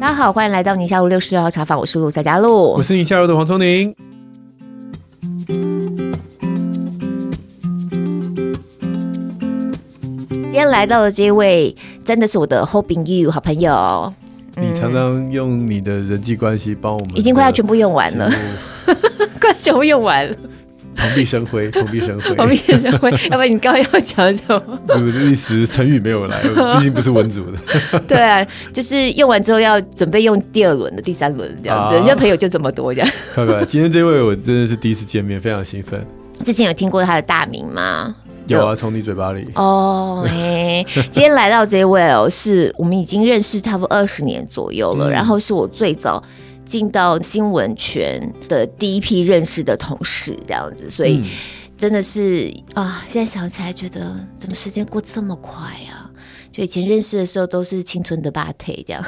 [0.00, 3.94] 大家好，欢迎来到宁夏路六十六号茶坊，我是陆夏佳璐，我是宁夏路的黄聪宁。
[10.28, 11.74] 今天来到的这位，
[12.04, 14.12] 真的是我的 Hoping You，好朋友。
[14.56, 18.30] 你常常用你的人际关系帮我们，已经快要全部用完了，
[19.40, 20.36] 快全部用完了。
[20.94, 23.10] 蓬荜生辉， 蓬荜生辉，蓬荜生辉。
[23.30, 24.80] 要不然你刚刚要讲什么？
[25.30, 26.40] 一时成语没有来，
[26.76, 27.98] 毕竟不是文组的。
[28.08, 31.96] 对啊，就是用完之后要准备用第二轮的、第三轮这样子。
[31.96, 33.10] 人家朋友就这么多这样。
[33.34, 36.04] 看看，今天这位我真的是第一次见面，非常兴奋。
[36.44, 38.14] 之前有听过他的大名吗？
[38.46, 39.46] 有啊，从你嘴巴里。
[39.54, 46.22] 哦，嘿，今天来到这位哦，是我们已经认识差不多二十年左右了，嗯、然后是我最早
[46.64, 51.22] 进到新闻圈的第一批认识的同事，这样子，所以
[51.76, 56.03] 真的是、嗯、啊，现在想起来觉得怎么时间过这么快啊？
[56.54, 59.04] 就以前认识的时候都是青春的巴腿这样。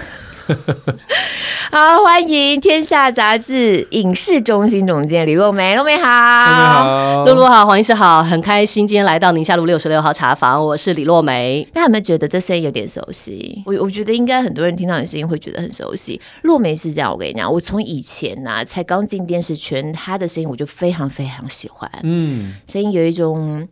[1.71, 11.63] 好，欢迎《天下杂志》影视中心总监李若梅，若梅好，洛梅好，露露好，黄医师好，很开心今天来到宁夏路六十六号茶房，我是李若梅。
[11.73, 13.63] 大家有没有觉得这声音有点熟悉？
[13.65, 16.21] 我我觉得应该很多人听到你声音会觉得很熟悉。
[16.43, 23.69] 若梅是这样，我跟你讲，我从以前呐、啊、才刚进电视圈，她的声音我就非常非常喜欢，嗯，声音有一种。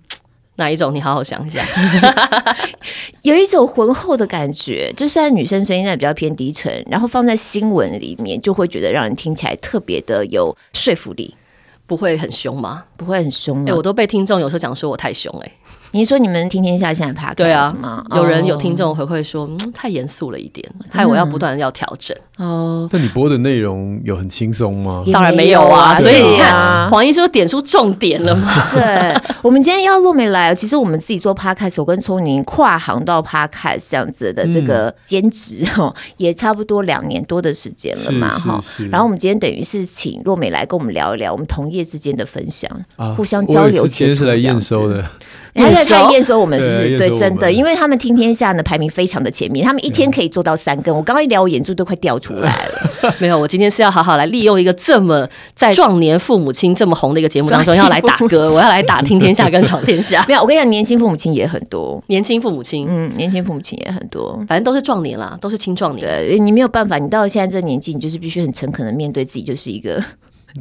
[0.56, 0.94] 哪一种？
[0.94, 1.64] 你好好想一下，
[3.22, 4.92] 有一种浑厚的感觉。
[4.96, 11.34] 就虽然女生声音在比较偏低沉，然后放在新闻里面，就会觉得让人听起来特别的有说服力。
[11.86, 12.84] 不会很凶吗？
[12.96, 13.64] 不会很凶吗？
[13.66, 15.52] 哎、欸，我都被听众有时候讲说我太凶哎、欸。
[15.91, 17.72] 你说你们听天下现在怕对啊？
[18.16, 22.88] 有人有听众回馈说，嗯，太严肃了一点，害我要不断要调整哦。
[22.92, 25.02] 那你播的内容有很轻松吗？
[25.12, 28.68] 当然没有啊，所以你看黄医师点出重点了嘛。
[28.74, 38.62] 对，我们今天要洛梅来，其实我们自己做 podcast，我跟聪宁跨行到 podcast 这样子的这个兼职哦，也差不多两年多的时间了嘛哈。
[38.90, 42.70] 然后我们今天等于是请洛美来跟我们聊一聊我们同业之间的分享，
[43.16, 43.86] 互相交流。
[43.86, 45.05] 今天是来验收的。
[45.56, 46.98] 他在看验收我们是不是？
[46.98, 50.96] 对，真的，因为他们听天下呢排名非常的前面，他们一天可以做到三更。
[50.96, 53.14] 我刚刚一聊，我眼珠都快掉出来了。
[53.20, 60.24] 没有，我今天是要好好来利用一个这么在壮年父母亲这么红的一个节目当中，要来打歌， 我要来打听天下跟闯天下。
[60.29, 66.07] 没有，我跟你讲，年轻父母亲也很多，年轻父母亲，嗯，年轻父母亲也很多，反正都是壮年啦，都是青壮年。
[66.07, 70.02] 对，你没有办法，你到了现在这个年纪，你就是必须很诚恳的面对自己，就是一个。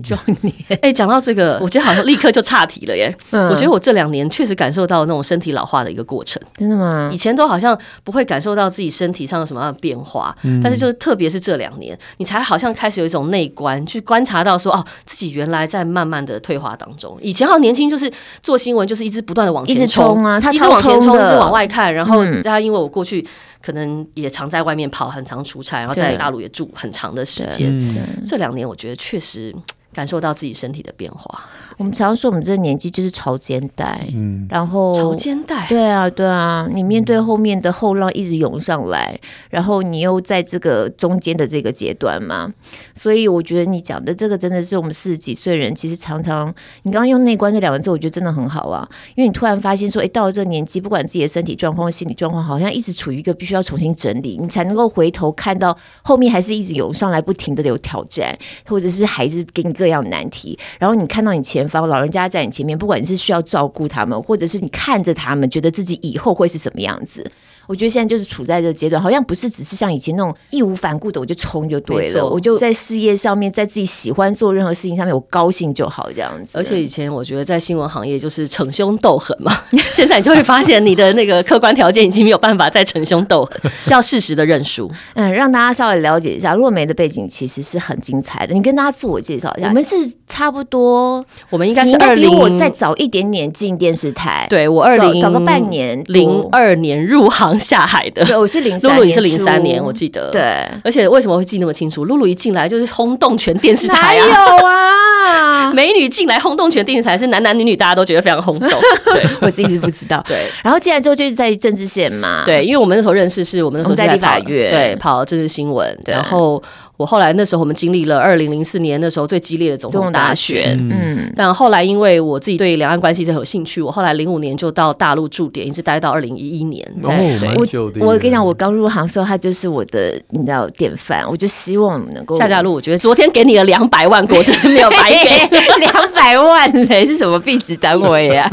[0.01, 3.15] 壮年， 哎，讲到这个，我觉得好像立刻就岔题了耶。
[3.29, 6.41] 嗯，我觉得我这两年确实感受到那种身体老化的一个过程。
[6.57, 7.11] 真的吗？
[7.13, 17.15] 以前都好像不会感受到自己身体上有什么样的变化，嗯，但是就是特别是这两年，你才好像开始有一种内观，去观察到说，哦，自己原来在慢慢的退化当中。
[17.21, 18.11] 以前好像年轻就是
[18.41, 21.93] 做新闻，就是一直不断的往前冲啊，他一直往前冲，一直往外看。
[21.93, 23.23] 然后大家因为我过去
[23.61, 27.77] 可能也常在外面跑，很常出差，然后在大陆也住很长的时间。
[28.25, 29.53] 这两年我觉得确实。
[29.93, 31.45] 感受到自己身体的变化。
[31.77, 42.53] 我们常常说，我们这个年纪就是潮间带，嗯，然后潮间带，对啊，对啊，你面对后面的后浪一直涌上来，然后你又在这个中间的这个阶段嘛，
[42.93, 58.37] 所以我觉得你讲的这个真的是我们四十几岁人，其实常常你刚刚用内观这两个字，我觉得真的很好啊，因为你突然发现说，哎，到了这个年纪，不管自己的身体状况、心理状况，好像一直处于一个必须要重新整理，你才能够回头看到后面还是一直涌上来，不停的有挑战，
[58.67, 67.29] 或者是孩子给你各样难题，然后你看到你前方老人家在你前面，不管你是需要照顾他们，或者是你看着他们，觉得自己以后会是什么样子。
[67.67, 76.57] 我觉得现在就是处在这个阶段，好像不是只是像以前那种义无反顾的我就冲就对了，我就在事业上面，在自己喜欢做任何事情上面，我高兴就好这样子。
[76.57, 79.63] 而且以前我觉得在新闻行业就是逞凶斗狠嘛，
[79.93, 84.91] 现在你就会发现你的那个客观条件已经没有办法再逞凶斗狠， 要适时的认输。
[85.13, 89.67] 嗯，让大家稍微了解一下若梅的背景其实是很精彩的，你跟大家自我介绍一下。
[89.69, 89.95] 我们是
[90.27, 97.52] 差不多，我们应该是二零，我再早一点点进电视台，对我二零早个半年，零二年入行。
[97.57, 100.29] 下海的，对，我是零三，露露也是零三年，我记得。
[100.31, 100.41] 对，
[100.83, 102.05] 而且为什么会记那么清楚？
[102.05, 104.25] 露露一进来就是轰动全电视台啊！
[104.25, 108.69] 有啊， 美女进来轰动全电视台，是男男女女大家都觉得非常轰动。
[109.05, 110.23] 对，我自己是不知道。
[110.27, 112.43] 对，然后进来之后就是在政治线嘛。
[112.45, 116.61] 对，因为我们那时候认识，是我们那时候在立法院，对，跑政治新闻，然后。
[117.03, 126.87] 我后来那时候我们经历了二零零四年那时候最激烈的总统大选，嗯，但后来因为我自己对两岸关系很有兴趣，我后来零五年就到大陆驻点，一直待到二零一一年。
[127.03, 127.11] 哦，
[127.45, 127.99] 蛮久的。
[127.99, 132.73] 我跟你讲，我刚入行的时候，他就是我的你知道典范，我就希望能够夏嘉璐。
[132.73, 138.49] 我觉得昨天给你了两百万，果真没有白给 两百万嘞，是什么币值单位呀？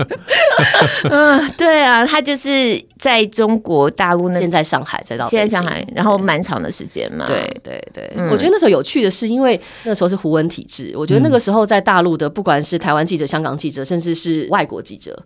[1.09, 2.83] 嗯，对啊，他就是。
[3.01, 7.25] 在中国大陆，那现在上海，再到现在上海，然后蛮长的时间嘛。
[7.27, 15.17] 对对对，嗯、我觉得那时候有趣的是，因为那时候是胡文体制，我觉得那个时候在大陆的，不管是台湾记者、香港记者，甚至是外国记者，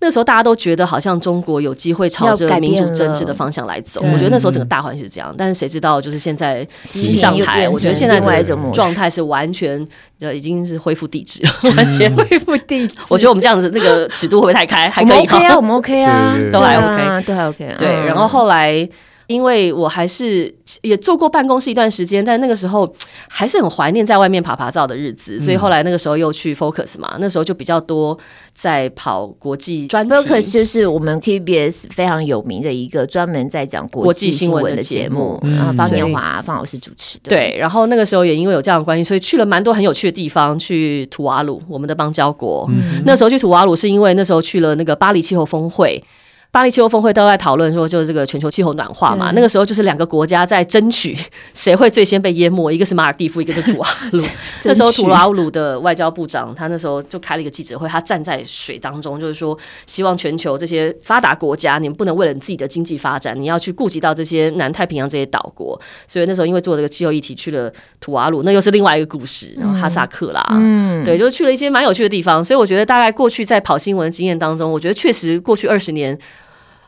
[0.00, 4.00] 那时候大家都觉得好像中国有机会朝着民主政治的方向来走。
[4.02, 9.86] 我觉得那时候整个大环境是这样，但是谁知道就是现在西上台，我觉得现在这种状态是完全
[10.20, 12.94] 呃已经是恢复帝制了，完全恢复帝制。
[13.10, 14.88] 我觉得我们这样子那个尺度会不会太开？
[14.88, 17.08] 还可以 OK 啊，我们 OK 啊， 都还 OK。
[17.28, 18.88] 都还，OK，对，然后后来，
[19.28, 22.90] 因为我还是也做过办公室一段时间，但那个时候
[23.28, 28.18] 还是很怀念在外面爬爬照的日子，所以后来那个时候又去 Focus 嘛，那时候就比较多
[28.54, 30.14] 在跑国际专题。
[30.14, 37.28] Focus 就是我们 TBS 非常有名的一个专门在讲国际新闻的节目，然后方年华方老师主持的。
[37.28, 42.66] 对，然后那个时候也因为有这样的关系，所以去了蛮多很有趣的地方，去图瓦鲁，我们的邦交国。
[42.70, 46.02] 嗯、那时候去图瓦鲁是因为那时候去了那个巴黎气候峰会。
[46.50, 49.30] 巴黎气候峰会都在讨论说，就是这个全球气候暖化嘛。
[49.34, 51.16] 那个时候就是两个国家在争取
[51.52, 54.24] 谁会最先被淹没，一个是马尔蒂夫，一个是图瓦鲁。
[54.64, 59.56] 那时候图瓦鲁的外交部长他那时候就开了一个记者会，他站在水当中，就是说
[59.86, 65.78] 希望全球这些发达国家，你们不能为了你自己的经济发展，你要去顾及到这些南太平洋这些岛国。
[66.06, 69.54] 所以那时候因为做这个气候议题去了图瓦鲁，那又是另外一个故事。
[69.58, 72.42] 然后哈萨克啦，嗯，对，就去了一些蛮有趣的地方。
[72.42, 76.18] 所以我觉得大概过去在跑新闻经验当中，我觉得确实过去二十年。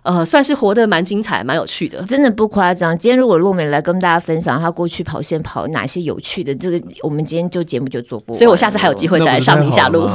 [0.03, 2.97] 呃，算是活得蛮精彩、蛮有趣的，真的不夸张。
[2.97, 10.07] 今天如果洛美来跟大家分享他过去跑线跑哪些有趣的，这个我们今天就节目就做不完，所以我下次还有机会再来上一下路。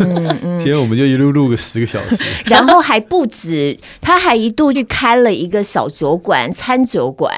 [0.00, 7.34] 嗯嗯，今天我们就一路录个十个小时， 然后还不止，他还一度去开了一个小酒馆、餐酒馆。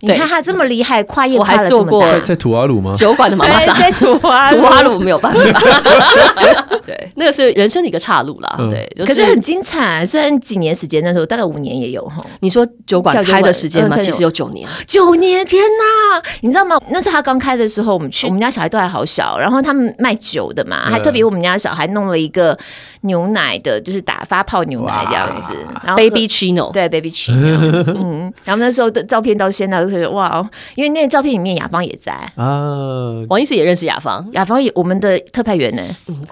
[0.00, 2.12] 你看他这么厉害，跨业跨了这么大。
[2.12, 2.92] 在在图瓦鲁吗？
[2.94, 5.40] 酒馆的妈妈桑，在图瓦图瓦鲁没有办法。
[6.84, 8.56] 对，那个是人生的一个岔路啦。
[8.70, 10.04] 对，可是很精彩。
[10.04, 12.24] 虽然几年时间，那时候大概五年也有哈。
[12.40, 13.96] 你说酒馆开的时间吗？
[13.98, 14.68] 其实有九年。
[14.86, 16.22] 九年，天哪！
[16.42, 16.78] 你知道吗？
[16.90, 22.56] 那时候他刚开的时候，我们去，我们家小孩都还好小，然后他们卖酒的嘛，还特别我们家小孩弄了一个
[23.06, 25.54] 牛奶的，就是打发泡牛奶这样子。
[25.84, 27.84] 然后 Baby Chino，对，Baby Chino。
[27.96, 29.76] 嗯，然后那时候的照片到现在。
[30.10, 35.82] 哇，因为那个照片里面雅芳也在啊，王医师也认识雅芳，雅芳也我们的特派员呢，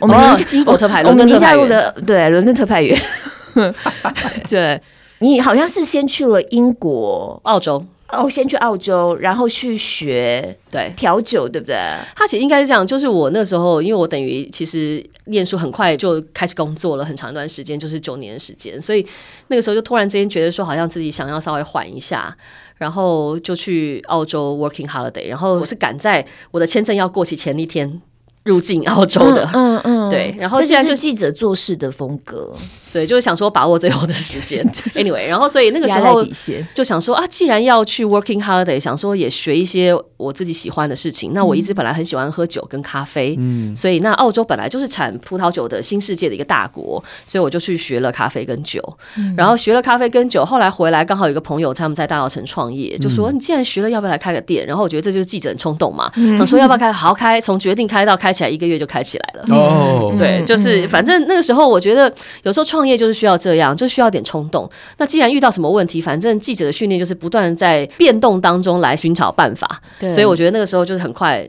[0.00, 0.16] 我们
[0.50, 3.00] 英国特派，我们宁夏路的对伦敦特派员，
[4.48, 4.80] 对，
[5.18, 7.84] 你好像是先去了英国、澳洲。
[8.14, 11.76] 哦，先去澳洲，然后去学对调酒，对不对？
[12.14, 19.06] 他其实应该是这样，就是我那时候，因为我等于其实念书很快就开始工作了，很长一段时间，就是九年的时间，所以
[19.48, 22.36] 那个时候就突然之间觉得说，好像自己想要稍微缓一下，
[22.76, 28.00] 然后就去澳洲 working holiday，然后我是赶在我的签证要过期前一天
[28.44, 32.54] 入境澳洲的，嗯嗯，嗯对，然后这就是记者做事的风格。
[32.94, 34.64] 对，就是想说把握最后的时间。
[34.94, 36.24] Anyway，然后所以那个时候
[36.72, 41.32] 就想说啊，既然要去 working holiday，想说也学一些我自己喜欢的事情。
[41.34, 48.80] 那我一直本来很喜欢喝酒跟咖啡，嗯，所以那澳洲本来就是产葡萄酒的新世界的一个大国，所以我就去学了咖啡跟酒。
[49.16, 54.66] 嗯、然后学了咖啡跟酒，后来回来刚好有一个朋友他们在大稻城创业，就说你既然学了，要不要来开个店？
[54.66, 56.92] 然后我觉得这就是记者很冲动嘛，嗯、说要不要开？
[56.92, 59.44] 好好开，从决定开到开起来一个月就开起来了。
[59.54, 62.10] 哦，对，就是反正那个时候我觉得
[62.44, 64.68] 有时候创业就是需要这样，就需要点冲动。
[64.98, 69.80] 那既然遇到什么问题，反正记者的训练就是不断在变动当中来寻找办法。
[69.98, 71.48] 对所以我觉得那个时候就是很快。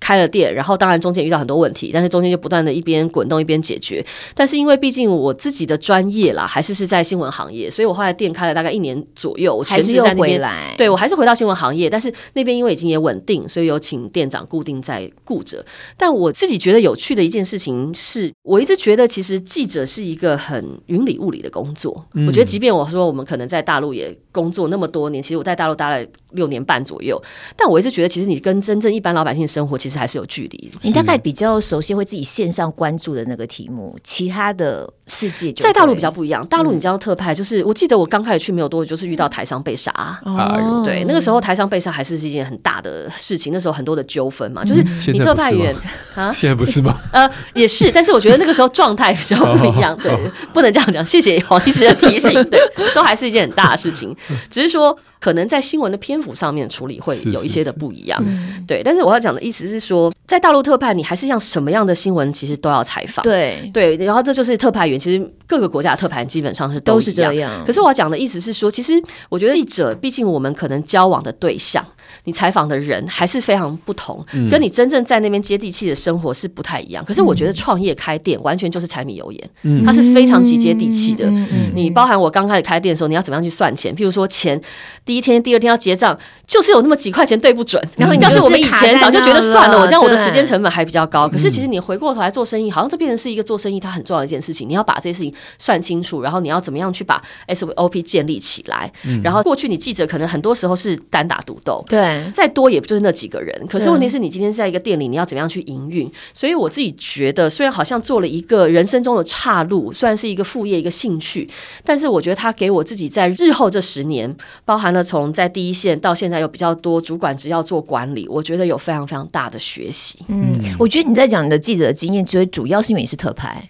[0.00, 4.04] 开了店，然后当然中间遇到很多问题，但是中间就不断的一边滚动一边解决。
[4.34, 10.40] 但是因为毕竟我自己的专业啦，还是是在新闻行业，所以我后来店开了大概一年左右，我全职在那边。
[10.76, 15.64] 对，我还是回到新闻行业，但是那边因为已经也稳定，所以有请店长固定在顾着。
[15.96, 22.06] 但我自己觉得有趣的一件事情是，我一直觉得其实记者是一个很云里雾里的工作。
[22.14, 27.20] 嗯、我觉得即便我说我们可能在大陆也工作那么多年，其实我在大陆待了六年半左右，
[27.56, 29.87] 但我一直觉得其实你跟真正一般老百姓生活其实。
[29.88, 30.70] 实还是有距离。
[30.82, 36.46] 你大概比较熟悉会自己线上关注的那个题目，其他的世界就在大陆比较不一样。
[36.46, 39.92] 大陆你知道特派，就是、嗯、我记得我刚开始去没有多久，就是遇到台商被杀。
[40.24, 45.74] 哦，对，那个时候台商被杀还是一件很大的事情，那时候很多的纠纷嘛，就是你特派员
[46.14, 46.98] 啊，现在不是吗？
[47.12, 49.96] 呃，也是，但是我觉得那个时候状态比较不一样。
[50.02, 50.16] 对，
[50.52, 51.04] 不能这样讲。
[51.04, 52.30] 谢谢黄医师的提醒。
[52.50, 52.60] 对，
[52.94, 54.14] 都还是一件很大的事情，
[54.50, 54.96] 只是说。
[55.20, 58.82] 可能在新闻的篇幅上面处理会有一些的不一样，是是是对。
[58.84, 63.22] 但是我要讲的意思是说，在大陆特派，你还是像什么样的新闻，其实都要采访。
[63.22, 67.64] 对对，然后这就是特派员，其实各个国家的特派员基本上是都，都是这样。
[67.66, 68.92] 可是我要讲的意思是说，其实
[69.28, 71.84] 我觉得记者，毕竟我们可能交往的对象。
[72.28, 77.02] 你采访的人还是非常不同，嗯、跟你真正在那边接地气的生活是不太一样。
[77.02, 81.26] 可是我觉得创业开店完全就是柴米油盐，嗯、它是非常极接地气的。
[81.72, 83.96] 你包含我刚开始开店的时候，你要怎么样去算钱？
[83.96, 84.60] 譬如说钱
[85.06, 87.82] 第一天、第二天要结账，就是有那么几块钱对不准。
[87.96, 91.26] 然后要是我们以前早就觉得算了，我这样我的时间成本还比较高。
[91.26, 94.68] 可是其实你回过头来做生意，好像这变成是一个做生意它很重要的一件事情。
[94.68, 98.92] 你要把这些事情算清楚，然后你要怎么样去把 SOP 建立起来。
[99.06, 102.88] 嗯、然后过去你记者可能很多时候是单打独斗，对，再多也不。
[102.88, 106.10] 就是那几个人，可是问题是你今天在一个店里，你要怎么样去营运？
[106.32, 111.46] 所以我自己觉得，虽然好像做了一个人生中的岔路，虽然是一个副业、一个兴趣，
[111.84, 114.34] 但是我觉得他给我自己在日后这十年，
[114.64, 120.18] 包含了从在第一线到现在有比较多主管职要做管理，我觉得有非常非常大的学习。
[120.28, 123.68] 嗯，我觉得你在讲你的记者的经验，其实主要是因为你是特派。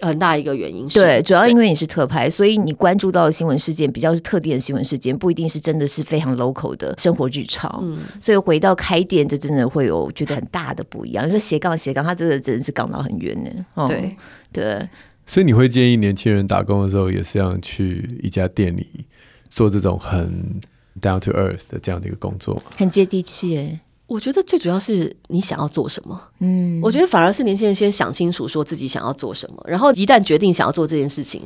[0.00, 7.80] 很大一个原因是，对，主要因为你是特派，所以你关注到的新闻事件比较是特定的新闻事件，不一定是真的是非常 local 的生活日常。
[7.82, 11.26] 嗯，所以回到开店，这真的会有觉得很大的不一样。
[11.26, 13.50] 你说斜杠斜杠，它真的真的是杠到很远呢。
[13.74, 14.14] 哦、对
[14.52, 14.88] 对，
[15.26, 18.86] 所以你会建议年轻人打工的时候，也是要去一家店里
[19.48, 20.60] 做这种很
[21.00, 23.80] down to earth 的这样的一个工作，很接地气哎。
[24.08, 31.42] 我觉得最主要是你想要做什么，嗯，我觉得反而是年轻人先想清楚，说自己想要做什么，然后一旦决定想要做这件事情，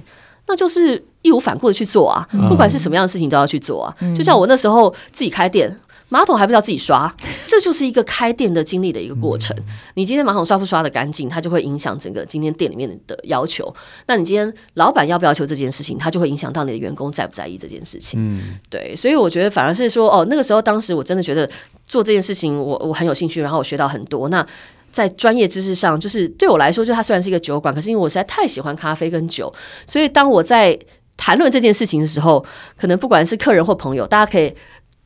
[0.46, 3.94] 那就是义无反顾的去做啊，不管是什么样的事情都要去做啊。
[4.16, 5.76] 就像我那时候自己开店。
[6.12, 7.10] 马桶还不知道自己刷，
[7.48, 9.56] 这就是一个开店的经历的一个过程。
[9.94, 13.74] 你今天马桶刷不刷的干净，它就会影响整个今天店里面的要求。
[14.06, 18.20] 那你今天老板要不要求这件事情，它就会影响到你的员工在不在意这件事情。
[18.22, 21.48] 嗯，对，所以我觉得反而是说，哦，那个时候当时我真的觉得
[21.86, 24.28] 做这件事情我，我我很有兴趣，然后我学到很多。
[24.28, 24.46] 那
[24.92, 29.50] 在专业知识上，就是对我来说，就它虽然是一个酒馆，可是因为我实在太喜欢咖啡跟酒，
[29.86, 30.78] 所以当我在
[31.16, 32.44] 谈论这件事情的时候，
[32.76, 34.54] 可能不管是客人或朋友，大家可以。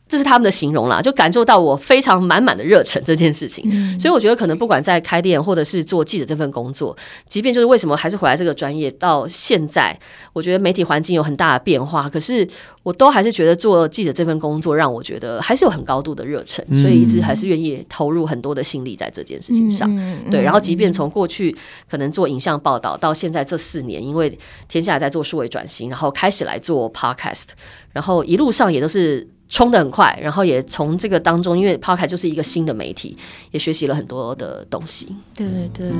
[0.09, 3.69] 这是他们的形容啦，就感受到我非常满满的热忱这件事情。
[3.73, 6.97] 嗯、所以我觉得可能不管在开店或者是做记者这份工作，
[7.27, 9.99] 即便就是为什么还是回来这个专业，到现在
[10.33, 12.47] 我觉得媒体环境有很大的变化，可是
[12.85, 19.89] 我都还是觉得做记者这份工作让我觉得还是有很高度的热忱，所以一直还是愿意投入很多的心力在这件事情上。
[19.93, 21.57] 嗯、对，然后即便从过去
[21.91, 27.47] 可能做影像报道到现在这四年，因为天下在做数位转型，然后开始来做 podcast，
[27.93, 29.27] 然后一路上也都是。
[29.49, 33.17] 冲得很快，然后也从这个当中，因为 Podcast 就是一个新的媒体，
[33.51, 35.15] 也学习了很多的东西。
[35.35, 35.91] 对对对。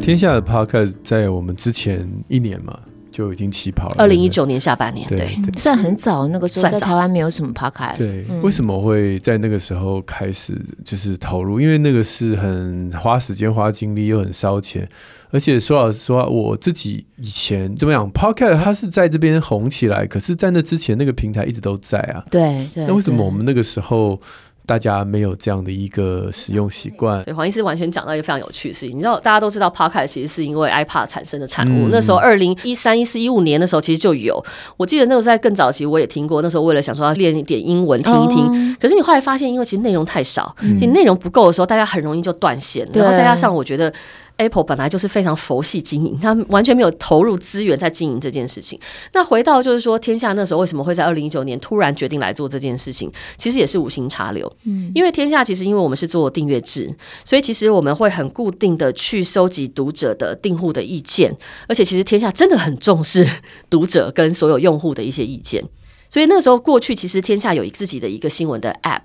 [0.00, 2.80] 天下的 Podcast 在我们之前一年嘛
[3.18, 3.96] 就已经起跑了。
[3.98, 6.28] 二零一九年下半年，对，对算很早。
[6.28, 7.98] 那个时候在台湾没有什么 Podcast。
[7.98, 11.60] 对，嗯、为什么会在那个时候开始就是投入？
[11.60, 14.88] 因为那个是很花时间、花精力又很烧钱。
[15.30, 22.24] 而且说老实说，我自己以前怎么样，Podcast 它是在这边红起来，可是，在那之前，那个平台一直都在啊。
[22.30, 22.86] 对对。
[22.86, 24.18] 那为什么我们那个时候
[24.68, 27.24] 大家没有这样的一个使用习惯？
[27.24, 28.94] 对，黄医师完全讲到一个非常有趣的事情。
[28.94, 31.88] 你知道，大家都知道 Podcast 其实是因为 iPad 产生的产物。
[31.88, 34.44] 嗯、那时候，二零一三、一四、一五年的时候，其实就有。
[34.76, 36.42] 我记得那个时候在更早期，我也听过。
[36.42, 38.44] 那时候为了想说要练一点英文，听一听。
[38.44, 42.84] 哦、可是你后来发现，因为其实内容太少，其实内容不够的时候，大家很容易就断线。
[42.92, 43.90] 嗯、然后再加上，我觉得。
[44.38, 48.80] Apple 本来就是非常佛系经营，他完全没有投入资源在经营这件事情。
[49.12, 53.12] 那回到就是说，天下那时候为什么会在二零一九年突然决定来做这件事情？
[53.36, 54.50] 其实也是无心插柳。
[54.64, 63.26] 嗯，因为天下其实因为我们是做订阅制，所以其实我们会很固定的去收集读者的订户的意见，而且其实天下真的很重视
[63.68, 65.64] 读者跟所有用户的一些意见。
[66.10, 69.00] 所以那个时候过去，其实天下有自己的一个新闻的 App，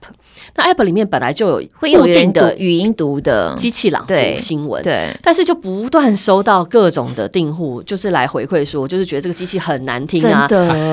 [0.56, 3.54] 那 App 里面本来就有固定的语音读的。
[3.58, 10.48] 机器朗读新闻，对，但是就不断收到各种的订户，就是来回馈说，就是觉得这个机器很难听啊，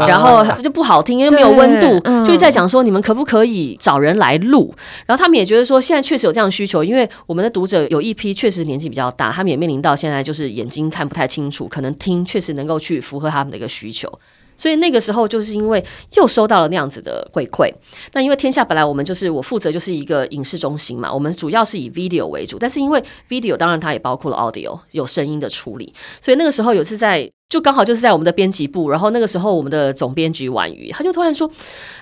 [0.06, 4.74] 然后就不好听，因为没有温度，就是在讲说你们可不可以找人来录？
[5.06, 14.10] 然后他们也觉得说，现在确实有这样的需求，因为我们的读者有一批确实年纪比较大，他们也面临到现在就是眼睛看不太清楚，可能听确实能够去符合他们的一个需求。
[14.60, 15.82] 所以那个时候就是因为
[16.16, 17.72] 又收到了那样子的回馈。
[18.12, 27.30] 那因为天下本来我们就是我负责就是一个影视中心嘛，我们主要是以 video 为主，但是因为 video 当然它也包括了 audio 有声音的处理，所以那个时候有次在。
[27.50, 31.50] 就刚好就是在我们的编辑部，然后那个时候我们的总编辑婉瑜，他就突然说：“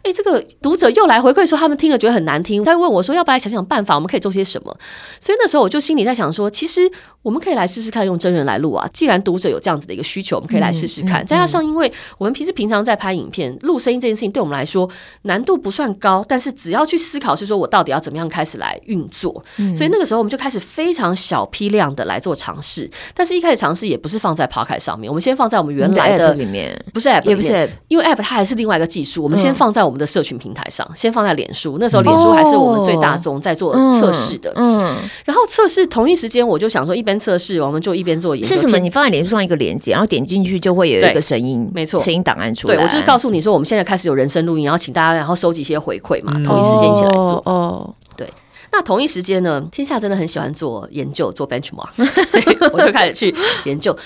[0.04, 4.76] 哎，这个读者又来回馈说他们听了觉得很难听。”他问我说：“要不要想想办法，我们可以做些什么？”
[5.18, 6.82] 所以那时候我就心里在想说：“其实
[7.22, 8.86] 我们可以来试试看用真人来录啊！
[8.92, 11.24] 既然读者有这样子的一个需求，我们可以来试试看。
[11.26, 14.86] 再加上因为我们平时平常在拍影片录声音这件事情，对我们来说
[15.22, 19.42] 难度不算高，但是只要去思考是说我到底要怎么样开始来运作。
[19.74, 26.18] 所以那个时候我们就开始非常小批量的来做尝试，但是一开始尝试也不是放在 Podcast 上面，我们先放在我们原来。
[26.18, 29.22] 的里面不是 app，也不是 app，因为 app 它还是另外一个技术。
[29.22, 31.76] 我们先放在我们的社群平台上，嗯、先放在脸书。
[31.78, 34.50] 那时候脸书还是我们最大宗在做测试的。
[34.56, 38.56] 嗯，嗯然后测试同一时间，我就想说一边测试，我们就一边做研究。
[38.56, 38.78] 是什么？
[38.78, 42.74] 你放在脸书上一个链接，然后点进去就会有一个声音，没错，声音档案出来。
[42.74, 47.42] 对，我就是告诉你说，我们现在开始有人声录音，然后请大家然后收集一些回馈嘛，嗯、同一时间一起来做。
[47.44, 48.26] 哦，对。
[48.70, 51.88] 那同一时间呢，天下真的很喜欢做研究，做 benchmark，
[52.28, 53.96] 所以我就开始去研究。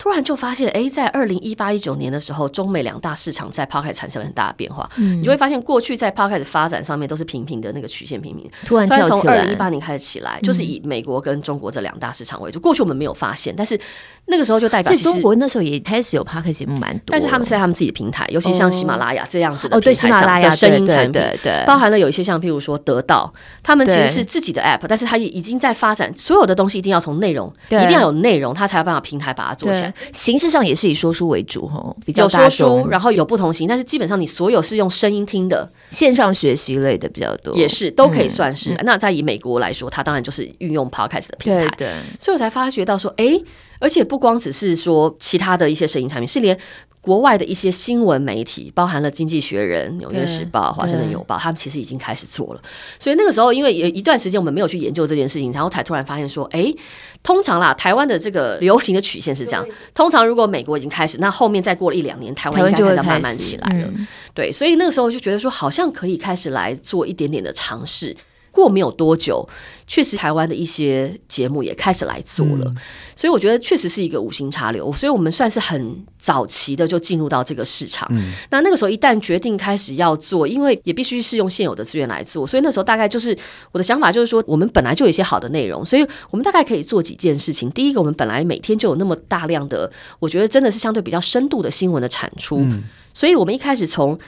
[0.00, 4.88] 突然就发现，哎，在二零一八一九年的时候，中美两大市场在 Podcast 产生了很大的变化。
[4.96, 8.88] 嗯，你就会发现，过去在 Podcast 发展上面都是平平的那个曲线平平，突然。
[9.06, 12.58] 从二零一八年开始起来，就是以美国跟中国这两大市场为主。
[12.58, 13.78] 过去我们没有发现，但是
[14.26, 23.30] 那个时候就代表，其实中国那时候也开始有 Podcast 节目蛮多，但是他们是在他们自己的平台，尤其像喜马拉雅这样子的平台上的声音产品，对对，包含了有一些像譬如说得到，
[23.62, 30.74] 他们其实是自己的 App，但是它也已经在发展，所有的东西一定要从内容，一定要有内容，它才有办法平台把它做起来，形式上也。
[30.80, 38.72] 是以说书为主哈，比较说书，然后有不同型，但是基本上你所有是用声音听的，线上学习类的比较多，也是都可以算是。
[38.72, 43.38] 嗯、那在以美国来说，它当然就是运用 Podcast 的平台，对，对，所以我才发觉到说，哎，
[43.78, 46.58] 而且不光只是说其他的一些声音产品，是连。
[47.02, 52.62] 国外的一些新闻媒体，包含了《经济学人》、《纽约时报》、《华盛顿邮报》，他们其实已经开始做了。
[52.98, 56.72] 所以那个时候，因为有一段时间我们没有去研究这件事情，然后才突然发现说，哎，
[57.22, 59.66] 通常啦，台湾的这个流行的曲线是这样。
[59.94, 63.88] 通常如果美国已经开始，那后面再过了一两年，台湾应该就会慢慢起来了。
[63.96, 68.14] 嗯、对，所以那个时候就觉得说，好像可以开始来做一点点的尝试。
[68.50, 69.48] 过没有多久，
[69.86, 72.76] 确实台湾的一些节目也开始来做了，嗯、
[73.14, 78.08] 所以我觉得确实是一个五行插流，所以我们算是很早期的就进入到这个市场。
[78.12, 83.36] 嗯、那那个时候一旦决定开始要做，因为也必须是用现有的资源来做，所以那时候大概就是
[83.72, 87.70] 我的想法就是说，我们本来就有一些好的内容，所以我们大概可以做几件事情。
[87.70, 92.82] 第一个，我们本来每天就有那么大量的，我觉得真的是相对比较深度的新闻的产出，嗯、
[93.14, 94.18] 所以我们一开始从。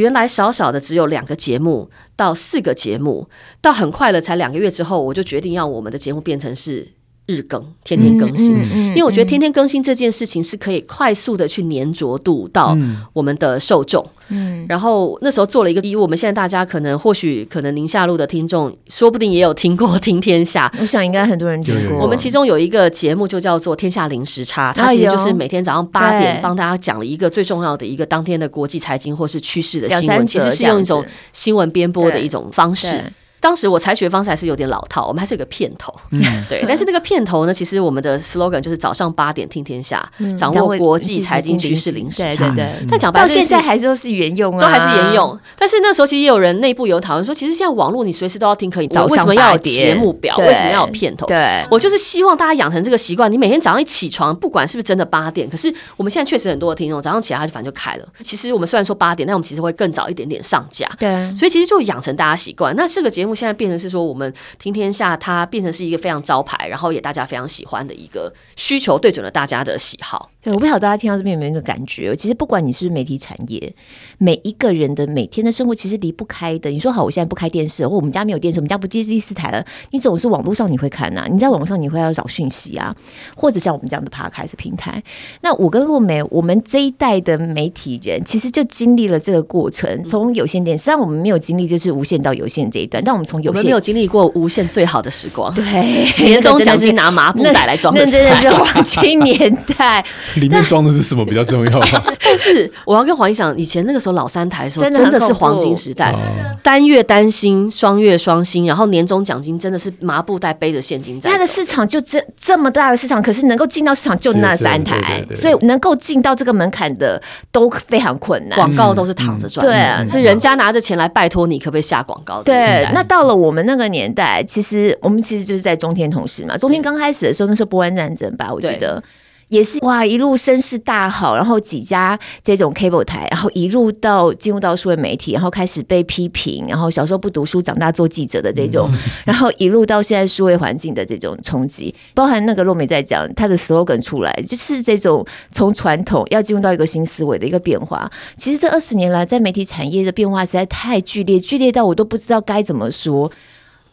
[0.00, 3.28] 原来少少的只有两个节目到四个节目，
[3.60, 6.88] 到很快了才两个月之后，我就决定要我们的节目变成是
[7.30, 8.56] 日更，天天更新。
[8.72, 12.76] 因为我觉得天天更新这件事情是可以快速的去黏着度到
[13.12, 14.04] 我们的受众。
[14.32, 20.70] 嗯，然后那时候做了一个，以我们现在大家可能或许可能宁夏路的听众，说不定也有听过《听天下》。
[20.80, 21.98] 我想应该很多人听过。
[21.98, 33.02] 我们其中有一个节目就叫做《天下零时差》，它其实就是每天早上八点帮大家讲了一个最重要的一个当天的国际财经或是趋势的新闻，其实是用一种新闻编播的一种方式。
[33.40, 36.62] 当时我采取的方式还是有点老套，我们还是有个片头，嗯、 对。
[36.68, 42.46] 但是那个片头呢，其实我们的 slogan 就是早上八点听天下，嗯、掌握国际财经趋势零时差。
[42.48, 42.86] 对对对。
[42.88, 45.38] 但讲白了，到现在还是都是沿用啊，都还是沿用。
[45.58, 50.36] 但是那时候其实也有人内部有讨论说，其实现在网络你随时都要听可以，早上为什么要有节目表？
[50.36, 51.26] 为什么要有片头？
[51.26, 58.06] 对，我就是希望大家养成这个习惯，你每天早上一起床，不管是不是真的八点，可是我们现在确实很多的听众早上起来他就反正就开了。
[58.22, 60.86] 其实我们虽然说八点，但我们其实会更早一点点上架。
[60.98, 62.74] 对，所以其实就养成大家习惯。
[62.76, 64.00] 那这个节目现在变成是说。
[64.10, 70.30] 我们听天下，它变成是一个非常招牌，然后也大家非常喜欢的一个需求，对准了大家的喜好。
[70.42, 72.16] 对，我不晓得大家听到这边有没有那个感觉？
[72.16, 73.74] 其实不管你是不是媒体产业，
[74.16, 76.70] 每一个人的每天的生活其实离不开的。
[76.70, 82.96] 你说好，我现在不开电视，或我们家没有电视，我们家不接第四台了，你总是网络上你会看呐、你在网络上你会要找讯息啊，
[83.36, 85.02] 或者像我们这样的 Podcast 平台。
[85.42, 95.52] 那我跟洛梅，我们这一代的媒体人，其实就经历了这个过程，从有线电视，虽然我们没有经历就是无线到有线这一段，但我从有线没有经历过无限最好的时光。
[95.54, 95.64] 对，
[96.24, 100.04] 年终奖金拿麻布袋来装的， 那真的是黄金年代。
[100.36, 101.80] 里面装的是什么比较重要？
[102.22, 106.14] 但是我要跟黄姨讲，以前那个时候老三台的时候，真的是黄金时代，
[106.62, 111.30] 单月单薪，双月双薪，然后年终奖金真的是麻布袋背着现金在。
[111.30, 119.66] 它的市场就这这么大的市场，可是能够进到市场就那三台，所以能够进到这个门槛的都非常困难，广告都是躺着赚。
[119.66, 122.42] 对啊，是人家拿着钱来拜托你，可不可以下广告？
[122.42, 129.02] 对，那到了我们那个年代，其实我们其实就是在中天同时嘛，中天刚开始的时候，那时候波湾战争吧，我觉得。
[129.50, 138.88] 也是哇，一路声势大好，然后几家这种 cable 台，然后一路到进入到数位媒体，然后开始被批评，然后小时候不读书，长大做记者的这种，
[139.26, 148.10] 然后一路到现在数位环境的这种冲击，包含那个洛梅在讲他的 slogan 出来，就是这种从传统要进入到一个新思维的一个变化。
[148.36, 153.30] 其实这二十年来，在媒体产业的变化实在太剧烈，剧烈到我都不知道该怎么说。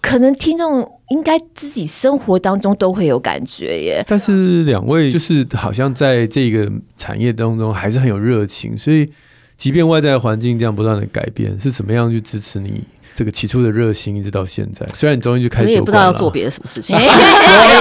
[0.01, 4.03] 可能听众应该自己生活当中都会有感觉耶。
[4.07, 9.09] 但是两位就是好像在这个产业当中还是很有热情，所以
[9.57, 12.83] 即便外在环境这样不断的改变，是怎么样去支持你
[13.15, 14.85] 这个起初的热心，一直到现在？
[14.93, 16.95] 虽然你终于就开始，也不知道要做别的什么事情，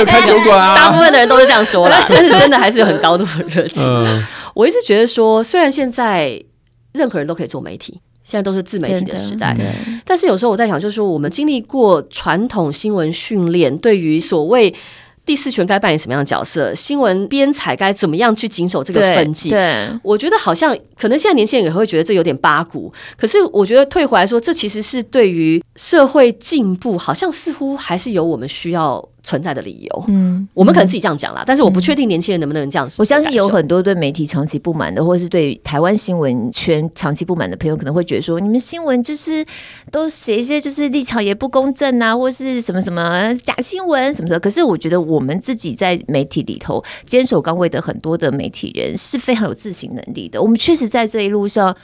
[0.06, 0.74] 开酒馆啊。
[0.74, 3.84] 大部分的人都是这样说啦， 但是真的还是有很高度的热情。
[3.86, 4.24] 嗯、
[4.54, 6.42] 我一直觉得说，虽然现在
[6.92, 8.00] 任何人都可以做媒体。
[8.26, 9.56] 现在都是自媒体的时代，
[10.04, 14.74] 但是有时候我在想，就是说我们经历过传统新闻训练，对于所谓
[15.24, 32.88] 第四权该扮演什么样的角色，新闻编采该怎么样去谨守这个分际，对，我觉得好像可能现在年轻人也会觉得这有点八股，可是我觉得退回来说，这其实是对于社会进步，好像似乎还是有我们需要存在的理由，嗯，我们可能自己这样讲啦，嗯、但是我不确定年轻人能不能这样。
[32.96, 39.44] 我相信有很多对媒体长期不满的，或是对台湾新闻圈长期不满的朋友，可能会觉得说，你们新闻就是
[39.90, 44.38] 都写一些就是立场也不公正啊，或是什么什么假新闻什么的。
[44.38, 50.40] 可是我觉得我们自己在媒体里头坚守岗位的很多的媒体人是非常有自省能力的。
[50.40, 51.76] 我们确实在这一路上。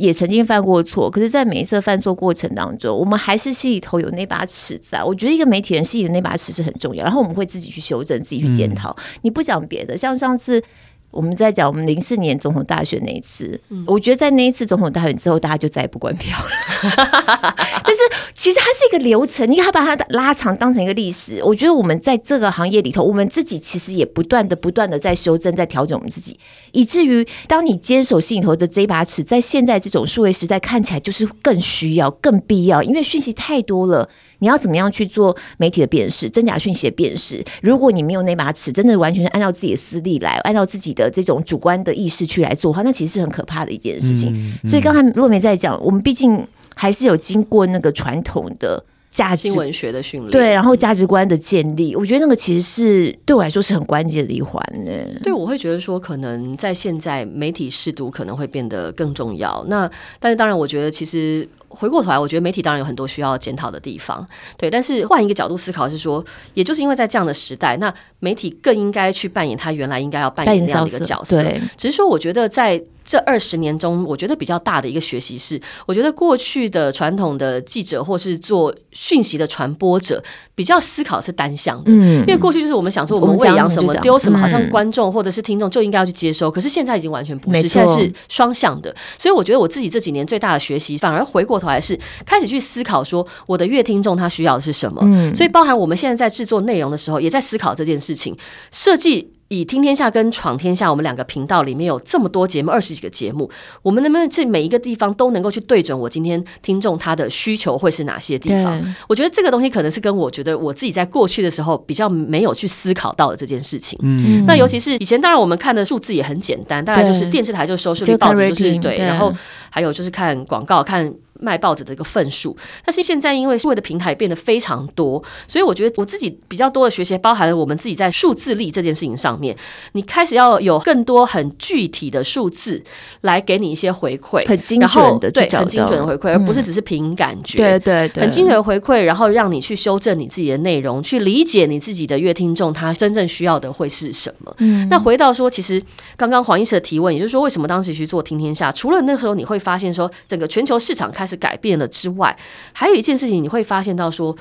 [0.00, 5.04] 也曾经犯过错，可是，在每一次犯错过程当中，我们还是心里头有那把尺在。
[5.04, 8.90] 我觉得一个媒体人心里的那把尺是很重要，然后我们会自己去修正，自己去检讨。
[8.98, 10.62] 嗯、你不讲别的，像上次。
[11.10, 17.54] 我们在讲我们零四年总统大选那一次，嗯、我觉得在那一次总统大选之后，大家就再也不关票了。
[17.84, 17.98] 就 是
[18.34, 21.42] 其实它是一个流程，你还把它拉长当成一个历史。
[21.44, 26.38] 我觉得我们在这个行业里头，我们自己其实也不断的、不断的在修正、在调整我们自己，
[26.72, 34.08] 以至于当你坚守心里头的这把尺，在现在这种数位时代看起来就是更需要、更必要，因为讯息太多了。
[34.42, 37.44] 你要怎么样去做媒体的辨识、真假讯息的辨识？
[37.60, 44.34] 如果你没有那把尺，真的完全是按照自己的私利来，按照自己的这种主观的意识去来做的话，那其实是很可怕的一件事情。
[44.34, 54.90] 嗯嗯、所以刚才若梅在讲，我们毕竟还是有经过那个传统的价值文学的训练，对，然后价值观的建立，我觉得那个其实是对我来说是很关键的一环呢。
[55.22, 59.64] 对，我会觉得说，可能在现在媒体试读可能会变得更重要。
[59.68, 61.48] 那但是当然，我觉得其实。
[61.70, 64.26] 回过头来，我觉得媒体当然有很多需要检讨的地方，
[64.58, 64.70] 对。
[64.70, 71.42] 但是换一个角度思考，是说，也就是因为在这样的时代，那媒体更应该去扮演他原来应该要扮演那样的一个角色。
[71.42, 72.82] 对，只是说，我觉得在。
[73.02, 80.22] 这二十年中，我觉得比较大的一个学习是，我觉得过去的传统的记者或是做讯息的传播者，
[80.54, 81.84] 比较思考是单向的。
[81.86, 86.48] 嗯，因为过去就是我们想说，我们喂养什么丢什么，好像观众或者是听众就应该要去接收。
[86.48, 88.94] 可是现在已经完全不是，现在是双向的。
[89.18, 95.00] 所以我觉得我自己这几年最大的学习，反而回过头来是开始去思考说，我的乐听众他需要的是什么。
[95.04, 98.34] 嗯，所以包含我们现在在制作内容的时候，也在思考这件事情，
[98.72, 99.30] 设计。
[99.52, 103.50] 以听天下跟闯天下，我们两个频道里面有这么多节目，二十几个节目，
[103.82, 108.80] 我们能不能这每一个地方都能够去对准我今天听众他的需求会是哪些地方？
[109.08, 113.98] 我觉得这个东西可能是跟我觉得我自己在过去的时候比较没有去思考到的这件事情。
[114.04, 119.34] 嗯，那尤其是以前，当然我们看的数字也很简单，大概就是电视台就收视率，报纸就是对，然后
[119.68, 121.12] 还有就是看广告看。
[121.40, 129.56] 卖报纸的一个份数，但是现在因为所谓的平台变得非常多，所以我觉得我自己比较多的学习，包含了我们自己在数字力这件事情上面，
[129.92, 132.82] 你开始要有更多很具体的数字
[133.22, 144.54] 来给你一些回馈，很精准的对，很精准的回馈，而不是只是凭感觉，对对对，很精准的回馈，然后让你去修正你自己的内容，去理解你自己的乐听众他真正需要的会是什么。
[144.58, 145.82] 嗯，那回到说，其实
[146.16, 148.70] 刚刚黄医师的提问，也就是说，为什么当时去做听天下？
[148.70, 151.29] 除了那时候你会发现说，整个全球市场开始。
[151.30, 152.36] 是改变了之外，
[152.72, 154.36] 还有一件事情，你会发现到说，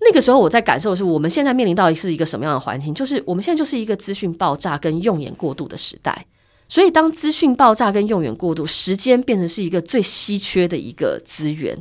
[0.00, 2.94] 那个时候我在感受的是，我们现在面临到是一个什么样的环境？
[2.94, 6.24] 就是我们现在就是一个资讯爆炸跟用眼过度的时代。
[6.70, 11.76] 所以，当资讯爆炸跟用眼过度，时间变成是一个最稀缺的一个资源。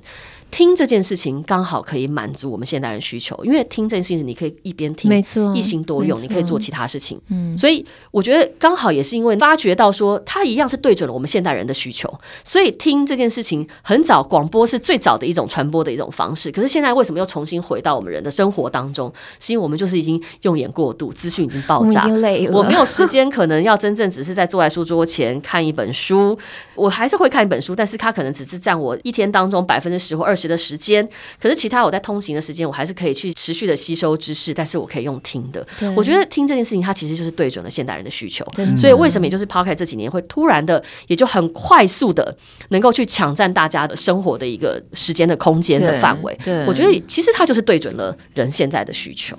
[0.49, 7.19] 听这件事情刚好可以满足我们现代人需求，因为听这件事情你可以一边听，没错，一心多用，你可以做其他事情。
[7.29, 12.11] 嗯，所以我觉得刚好也是因为发觉到说，它一样是对准了我们现代人的需求，
[12.43, 16.49] 所以听这件事情很早，广播是最早的一种传播的一种方式。
[16.49, 19.11] 可是现在为什么又重新回到我们人的生活当中？
[19.41, 26.37] 是因为我们就是已经用眼过度，资讯已经爆炸，我累了，我没有时间，可能要真正只是在坐在书桌前看一本书，
[26.73, 30.36] 我还是会看一本书，但是它可能只是占我一天当中百分之十或二。
[30.37, 31.07] 时的时间，
[31.41, 35.65] 可是其他我在通行的时间，我还是可以去持续的吸收知识，但是我可以用听的。
[35.95, 38.45] 我觉得听这件事情，它其实就是对准了现代人的需求。
[38.77, 42.37] 所以为什么也就是 Podcast 这几年会突然的，也就很快速的
[42.69, 46.37] 能够去抢占大家的生活的一个时间的空间的范围。
[46.45, 49.35] 对，我觉得其实它就是对准了人现在的需求。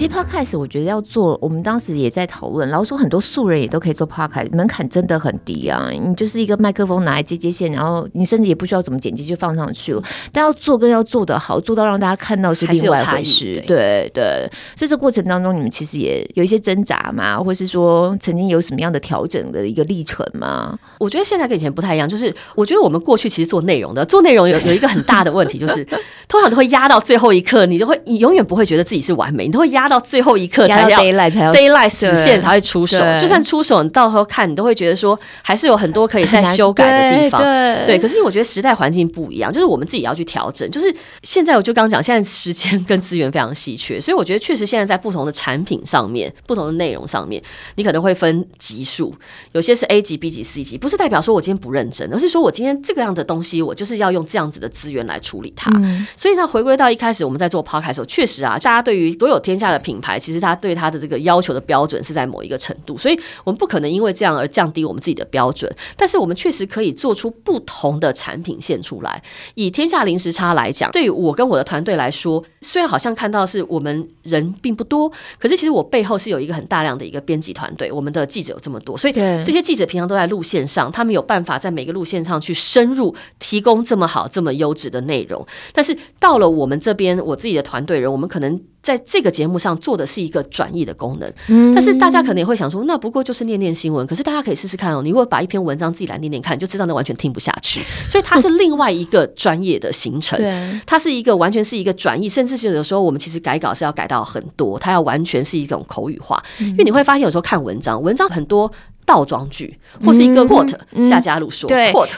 [0.00, 5.90] 其实 Podcast 我觉得要做，我们当时也在讨论，然后说很多素人也都可以做 Podcast，门槛真的很低啊！
[5.92, 10.02] 你就是一个麦克风拿来接接线，然后你甚至也不需要怎么剪辑就放上去了。
[10.32, 13.52] 但要做跟要做的好，做到让大家看到是另外一回事。
[13.52, 20.78] 对对，对，所以这过程当中你们其实也有一些挣扎嘛，或是说曾经有什么样的调整的一个历程吗？
[20.98, 25.84] 我觉得现在跟以前不太一样，就是我觉得我们过去其实做内容的，做内容有有一个很大的问题，就是
[26.26, 29.89] 通常都会压到最后一刻，你就会你永远不会觉得自己是完美，你都会压。
[29.90, 37.42] 到最后一刻才要 daylight 才要 daylight 死线才会出手，就算出手，你到时候看你都会觉得说还是有很多可以再 修改的地方。
[37.42, 40.68] 对，对，可是我觉得时代环境不一样，就是我们自己要去调整。
[40.70, 47.42] 就是现在我就刚讲，现在时间跟资源非常稀缺， 所以我觉得确实现在在不同的产品上面、不同的内容上面，
[47.74, 49.14] 你可能会分级数，
[49.52, 55.70] 有些是 A 级、B 级、C 级，不是代表说我今天不认真，而是说我今天这个样的东西，我就是要用这样子的资源来处理它。
[55.74, 65.70] 嗯、所以呢，回归到一开始我们在做 Podcast 的时候，确实啊，大家对于所有天下的品牌，其实他对他的这个要求的标准是在某一个程度，所以我们不可能因为这样而降低我们自己的标准。
[65.96, 69.22] 但是我们确实可以做出不同的产品线出来。
[69.54, 77.90] 以天下零时差来讲，对于我跟我的团队来说，虽然好像看到是我们人并不多，可是其实我背后是有一个很大量的一个编辑团队。
[77.90, 85.46] 我们的记者有这么多，所以这些记者平常都在路线上，他们有办法在每个路线上去深入提供这么好、这么优质的内容。
[85.72, 88.60] 但是到了我们这边，我自己的团队人，我们可能。
[88.82, 94.06] 在这个节目上做的是一个转译的功能，但是大家可能也会想说，那不过就是念念新闻。
[94.06, 97.82] 可是大家可以试试看哦，你如果把一篇文章自己来念念看，就知道那完全听不下去。
[98.08, 100.40] 所以它是另外一个专业的行程，
[100.86, 106.42] 它是一个完全是一个转译，甚至是有时候我们其实改稿是要改到很多，它要完全是一种口语化。
[106.58, 108.70] 因为你会发现有时候看文章，文章很多。
[109.10, 112.08] 倒装句或是一个 quote，夏嘉璐说，quote，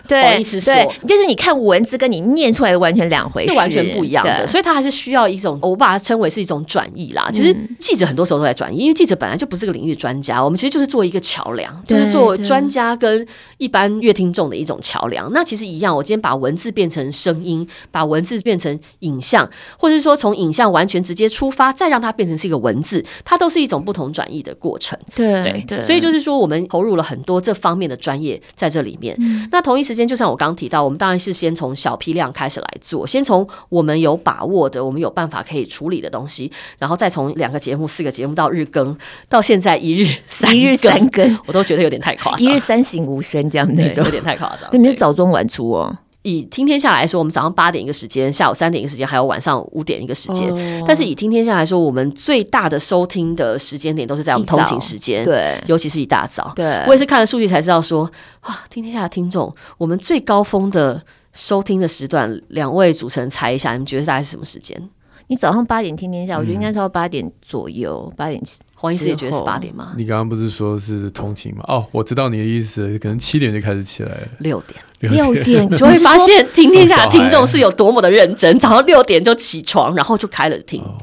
[0.61, 7.31] 说，就是你看文字跟你念出来完全两回事，是完全不一样的，所以它还是需要一种，我把它称为是一种转译啦。
[7.33, 13.27] 其实记者很多时候都在转译，因为记者本来就不是个领域专家，我们其实就是做一个桥梁，就是做专家跟
[13.57, 15.33] 一般乐听众的一种桥梁。
[15.33, 24.99] 那其实一样，我今天把文字变成声音，把文字变成影像，或者是说从影像完全直接出发，再让它变成是一个文字，它都是一种不同转译的过程。
[25.15, 26.69] 对对，所以就是说我们。
[26.82, 29.17] 投入了很多这方面的专业在这里面。
[29.21, 38.97] 嗯、那同一时间，就像我刚刚提到，我们当然是先从小批量开始来做，先从我们有把握的、我们有办法可以处理的东西，然后再从两个节目、四个节目到日更，
[39.29, 44.69] 到现在一日三 一日三更， 我都觉得有点太夸张，一日三省吾身这样那种，有点太夸张。
[44.73, 45.97] 那你们是早中晚出哦。
[46.23, 50.49] 以听天下来说，我们早上八点一个时间，下午三点一个时间，还有晚上五点一个时间。
[50.49, 50.85] Oh.
[50.87, 56.53] 但是以听天下来说，我们最大的收听的时间点都是在我们通勤时间，对，尤其是一大早。
[56.55, 58.11] 对，我也是看了数据才知道说，
[58.43, 64.81] 哇，听天下的听众，我们最高峰的收听的时段，两位主持人猜一下，你们觉得大概是什么时间？
[65.29, 68.41] 你早上八点听天下，我觉得应该超过八点左右，八点。
[68.83, 69.93] 黄医师也觉得是八点吗？
[69.97, 71.63] 你刚刚不是说是通勤吗？
[71.69, 74.29] 哦，我知道你的意思，可能七点就开始起来了。
[74.41, 80.83] 六点，六点 就会发现听天下听众是有多么的认真，早上六点就起床，然后就开了听。
[80.83, 80.99] 哦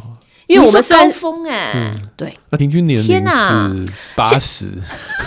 [0.49, 4.65] 因为我们是高峰哎、欸，对，那平均年龄是八十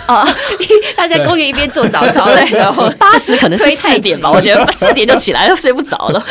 [0.05, 0.27] 啊。
[0.97, 6.21] 他在公园一边做早操的时候， 八十可能是四点吧，我觉得四点就起来了， 睡不着了。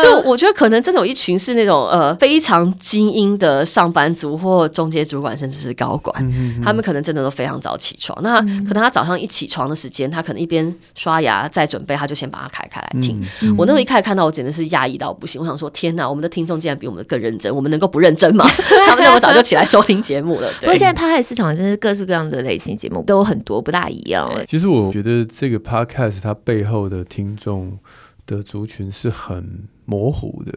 [0.00, 6.14] 就我觉得可能真的有一群是那种呃非常精英的上班族或中阶主管，甚至是高管，
[6.62, 8.16] 他们可能真的都非常早起床。
[8.22, 13.20] 那可能他早上一起床的时间，他可能一边刷牙在准备，他就先把它开开来听。
[13.56, 15.40] 我那时候一开始看到，我简直是压抑到不行。
[15.40, 17.87] 我想说，天哪，我们的听众竟然比我们更认真，我们能够。
[17.88, 18.46] 不认真吗？
[18.86, 20.48] 他们那么早就起来收听节目了。
[20.60, 24.30] 对，不过现在 Podcast 市场真是各式各样的类型节目都有很多，不大一样。
[24.46, 27.78] 其实我觉得这个 Podcast 它背后的听众
[28.26, 30.52] 的族群是很模糊的，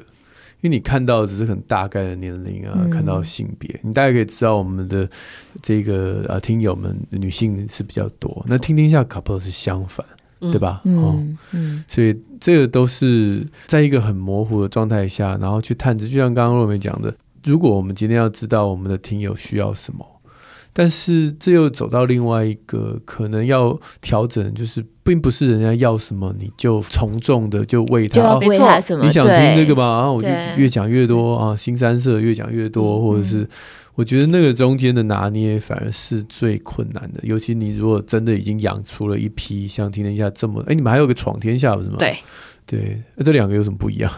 [0.61, 5.09] 因为你看到只是很大概的年龄啊，嗯、看到性别，你大概可以知道我们的
[5.61, 8.45] 这个啊听友们女性是比较多。
[8.47, 10.05] 那听听下 Couple 是相反。
[10.49, 10.81] 对吧？
[10.85, 16.09] 嗯、哦、嗯，所以这个都是在一个很模糊的状态下，然后去探知。
[16.09, 20.03] 就像刚刚若梅讲的，如果我们今天要知道我们的听友需要什么，
[20.73, 29.05] 但是这又走到另外一个可能要调整，就是并不是人家要什么你就从众的就喂他，就喂他什么、哦？
[29.05, 29.97] 你想听这个吧？
[29.97, 33.47] 然后我就越讲越多啊，新三色越讲越多，嗯、或者是
[33.95, 41.97] 我觉得那个中间的拿捏反而是最困难的，尤其你如果真的已经养出了一批像听天下这么，哎，你们还有个闯天下不是吗？
[41.99, 42.15] 对，
[42.65, 44.09] 对，那这两个有什么不一样？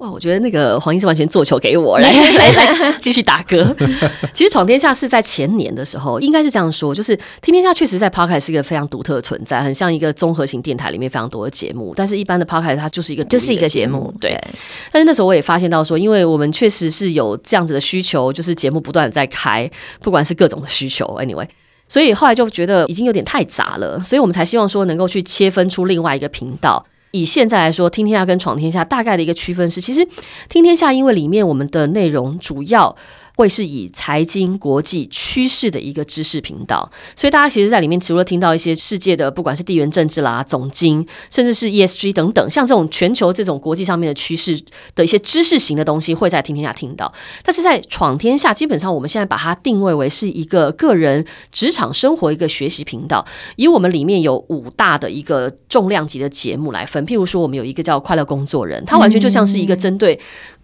[0.00, 3.76] 哇，我觉得那个黄医师完全做球给我，来 来来，继续打歌。
[4.32, 11.92] 其实闯天下是在前年的时候，应该是这样说，就是听天下确实在 Podcast 是一个非常独特的存在，很像一个综合型电台里面非常多的节目。
[11.94, 14.30] 但是一般的 Podcast 它就是一个就是一个节目，对。
[14.30, 14.40] 对，
[14.90, 21.46] 但是那时候我也发现到说，因为我们确实是有这样子的需求，就是节目不断的在开，不管是各种的需求，anyway，
[21.88, 26.82] 所以后来就觉得已经有点太杂了，所以我们才希望说能够去切分出另外一个频道。
[27.10, 30.06] 以现在来说，听天下跟闯天下大概的一个区分是，其实
[30.48, 32.96] 听天下因为里面我们的内容主要。
[33.40, 44.60] 会是以财经、国际趋势的一个知识频道，所以大家其实，在里面除了听到一些世界的，不管是地缘政治啦、总经，甚至是 ESG 等等，像这种全球这种国际上面的趋势
[44.94, 47.10] 的一些知识型的东西，会在听天下听到。
[47.42, 53.24] 但是在闯天下，基本上我们现在把它定位为是一个个人职场生活一个学习频道，
[53.56, 60.20] 以我们里面有五大的一个重量级的节目来分，譬如说，我们有一个叫快乐工作人，它完全就像是一个针对。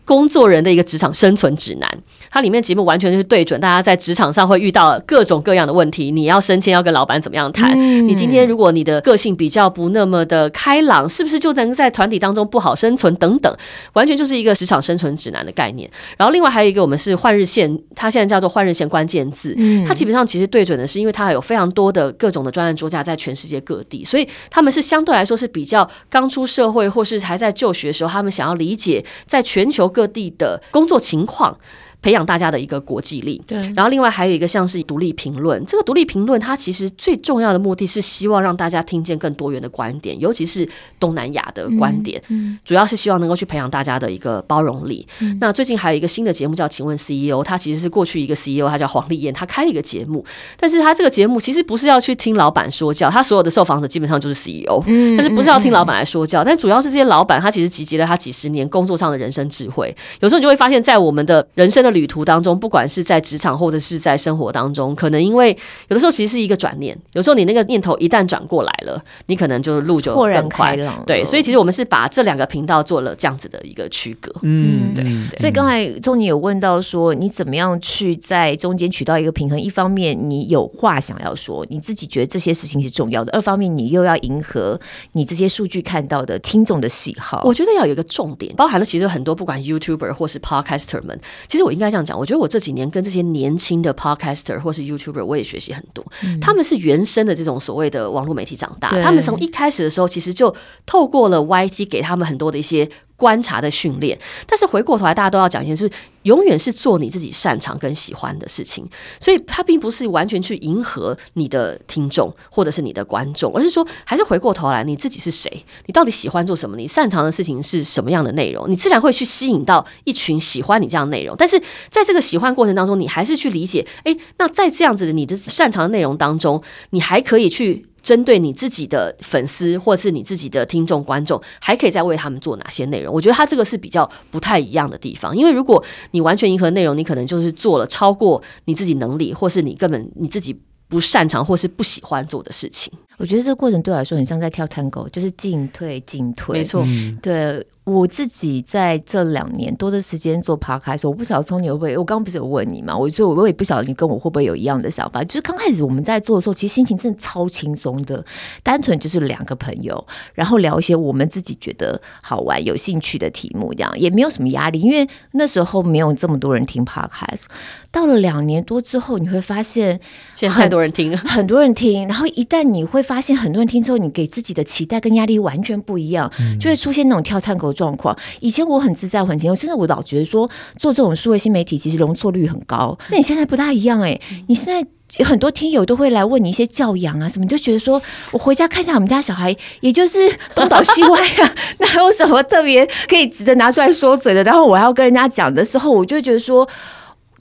[0.07, 1.99] 工作人的一个职场生存指南，
[2.31, 6.13] 它里面节目完全就是对准大家在职场上会遇到各种各样的问题。
[6.13, 7.73] 你要升迁，要跟老板怎么样谈？
[7.77, 13.13] 嗯、你今天如果你的个性比较不那么的开朗，是不是就能在团体当中不好生存？
[13.17, 13.57] 等等，
[13.95, 15.91] 完全就是一个职场生存指南的概念。
[16.17, 19.53] 然后另外还有一个，我们是换日线，它现在叫做换日线关键字。
[19.57, 29.91] 嗯、它基本上其实对准的是，因为它有非常多的各种的专案桌架在全世界各地，所以他们是相对来说是比较刚出社会或是还在就学的时候，他们想要理解在全球。
[29.97, 31.59] 各地的工作情况。
[32.03, 33.59] 培养大家的一个国际力，对。
[33.75, 40.69] 然后另外还有一个像是独立评论，这个独立评论它其实最重要的目的是希望让大家听见更多元的观点，尤其是
[41.01, 45.07] 东南亚的观点，嗯嗯、主要是希望能够去培养大家的一个包容力。
[45.21, 50.25] 嗯、那最近还有一个新的节目叫《请问 CEO》，他其实是过去一个 CEO，他叫黄丽燕，他开了一个节目，
[50.59, 65.57] 但是他这个节目其实不是要去听老板说教，他所有的受访者基本上就是 CEO，嗯、但是不是要听老板来说教，嗯、但主要是这些老板他其实集结了他几十年工作上的人生智慧，有时候你就会发现，在我们的人生的旅途当中，不管是在职场或者是在生活当中，可能因为
[65.89, 71.03] 有的时候其实是一个转念，有时候你那个念头一旦转过来了，你可能就路就更快了。
[71.07, 74.33] 对，所以其实我们是把这两个频道做了这样子的一个区隔。
[74.43, 75.05] 嗯，对。
[75.39, 79.61] 所以刚才宗尼有问到说，你怎么样去在中间取到一个平衡？
[79.61, 84.79] 一方面你有话想要说，你自己觉得这些事情是重要的；二方面你又要迎合
[85.13, 87.43] 你这些数据看到的听众的喜好。
[87.45, 91.19] 我觉得要有一个重点，包含了其实很多不管 YouTuber 或是 Podcaster 们，
[91.49, 96.03] 其实我应该这样讲，我觉得我这几年跟这些年轻的 podcaster 或是 YouTuber，我也学习很多。
[96.25, 100.55] 嗯、他们是原生的这种所谓的网络媒体长大，他们从一开始的时候，其实就
[100.87, 102.89] 透过了 YT 给他们很多的一些。
[103.17, 105.91] 观察的训练，但是回过头来，大家都要讲一件事，
[106.23, 108.87] 永远是做你自己擅长跟喜欢的事情。
[109.19, 115.51] 所以，他并不是完全去迎合你的听众或者是你的观众，而是说，还是回过头来，你自己是谁？
[115.87, 116.77] 你到底喜欢做什么？
[116.77, 118.71] 你擅长的事情是什么样的内容？
[118.71, 121.35] 你自然会去吸引到一群喜欢你这样内容。
[121.39, 121.59] 但是，
[121.91, 127.87] 在这个喜欢过程当中，你还是去理解，诶，那在这样子的你的擅长的内容当中，你还可以去。
[128.07, 133.13] 针对你自己的粉丝或是你自己的听众观众，还可以再为他们做哪些内容？
[133.13, 142.93] 我觉得他这个是比较不太一样的地方，因为如果你完全迎合内容，你可能就是做了超过你自己能力，或是你根本你自己不擅长或是不喜欢做的事情。
[143.19, 146.59] 我觉得这个过程对我来说很像在跳探戈，就是进退进退。
[146.59, 146.85] 没错，
[147.23, 147.67] 对。
[147.87, 152.99] 我自己在这两年多的时间做 podcast，我不晓得从你会不会，我刚刚不是有问你嘛？
[152.99, 155.23] 我所以我也不晓得你跟我会不会有一样的想法。
[155.23, 158.25] 就是刚开始我们在做的时候，其实心情真的超轻松的，
[158.65, 167.45] 单纯就是两个朋友，然后聊一些我们自己觉得好玩、有兴趣的题目，这样也没有什么压力，因为那时候没有这么多人听 podcast。
[167.93, 170.01] 到了两年多之后，你会发现
[170.35, 177.73] 现在太多人听了，很多人听，然后一旦你会发现很多人听之后，你给自己的期待跟压力完全不一样，就会出现那种跳探戈。
[177.77, 182.97] 状况，以前我很自在，很轻松，甚至我老觉得说做这种数位新媒体其实容错率很高。
[183.11, 184.89] 那你现在不大一样哎、欸，你现在
[185.19, 188.01] 有很多听友都会来问你一些教养啊什么，你就觉得说
[188.33, 190.19] 我回家看一下我们家小孩，也就是
[190.55, 194.43] 东倒西歪啊， 哪有什么特别可以值得拿出来说嘴的？
[194.43, 196.67] 然后我还要跟人家讲的时候，我就觉得说。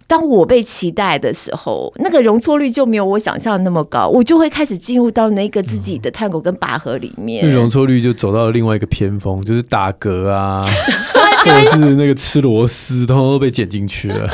[0.08, 10.66] 当我被期待的时候，那个容错率就没有我想象的那么高，我就会开始进入到那个自己的探狗跟拔河里面，那容错率就走到了另外一个偏锋，就是打嗝啊，
[11.44, 14.30] 或者是那个吃螺丝，通通都被剪进去了。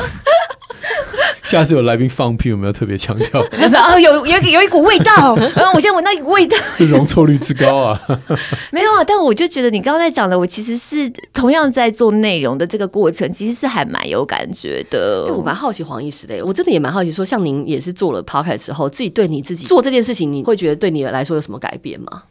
[1.52, 3.42] 下次有来宾放屁，有没有特别强调？
[3.42, 8.00] 哦， 有有有一股味道，然 后我现在闻到一股味道，是容错率之高啊。
[8.72, 15.26] 没有啊，但我就觉得你刚刚在讲的，我其实是同样在做内容的这个过程，其实是还蛮有感觉的。
[15.30, 22.22] 我蛮好奇黄医师的，我真的也蛮好奇，说像您也是做了 podcast 之后，自己对你自己做这件事情，你会觉得对你来说有什么改变吗？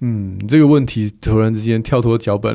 [0.00, 2.54] 嗯，这个问题突然之间跳脱脚本，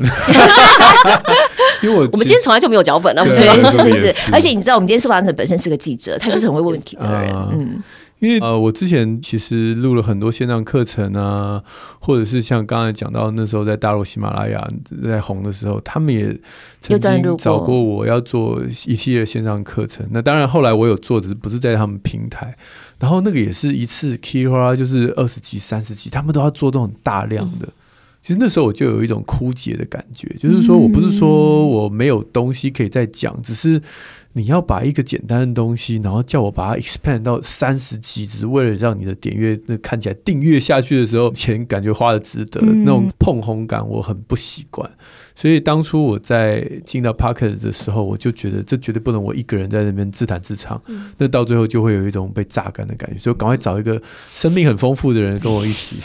[1.82, 7.82] 因为我我们今天从来就没有脚本啊，是是是是，而且你知道，我们今天受访者本身是个记者，他就是很会问问题的人，嗯。
[8.20, 11.58] 因为呃，我之前其实录了很多线上课程啊，
[12.00, 14.62] 或者是像刚才讲到那时候在大陆喜马拉雅
[15.02, 16.38] 在红的时候，他们也
[16.82, 20.06] 曾经找过我要做一系列线上课程。
[20.10, 22.54] 那当然后来我有做，只是不是在他们平台。
[22.98, 27.66] 然后那个也是一次 Kira 就是二十几、三十几，他们都要做这种大量的。
[27.66, 27.72] 嗯、
[28.20, 33.80] 其实那时候我就有一种枯竭的感觉，就是说我不是说我没有东西可以再讲，只是。
[34.32, 44.88] 你要把一个简单的东西，然后叫我把它 expand 到三十集，只是为了让你的点阅那看起来订阅下去的时候，钱感觉花的值得，嗯、那种碰红感我很不习惯。
[45.34, 53.18] 所以当初我在进到 Podcast 的时候，我就觉得这绝对不能我一个人在那边自弹自唱，嗯、那到最后就会有一种被榨干的感觉。
[53.18, 54.00] 所以赶快找一个
[54.32, 55.96] 生命很丰富的人跟我一起。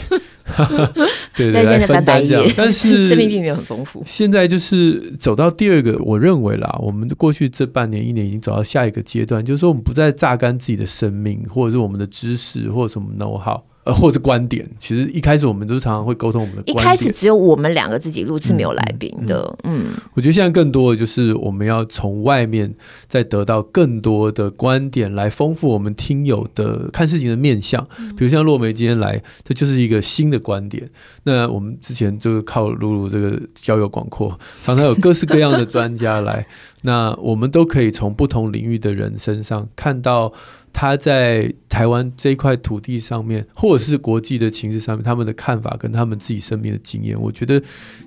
[1.34, 4.02] 对，对对，来分担这样，但是 生命并没有很丰富。
[4.06, 13.60] 现在就是走到第二个，我认为啦，我们过去这半年一年已经走到下一个阶段，就是说我们不再榨干自己的生命，或者是我们的知识，或者什么 know how。
[13.86, 16.76] 呃，或者观点，其实一开始我们都是常常会沟通我们的观点。
[16.76, 19.56] 一开始只有我们两个自己录，制没有来宾的。
[19.62, 19.84] 嗯，嗯，
[20.14, 22.74] 我觉得现在更多的就是我们要从外面
[23.06, 27.86] 再得到更多的观点，来丰富我们听友的看事情的面向。
[28.16, 30.90] 比如像落梅今天来，这就是一个新的观点。
[31.22, 36.44] 那我们之前就是靠露露这个交友广阔，常常有各式各样的专家来，
[36.82, 40.32] 那我们都可以从不同领域的人身上看到。
[40.78, 47.62] 他在台湾这一块土地上面，或者是国际的情势上面，他们的看法跟他们自己身边的经验，我觉得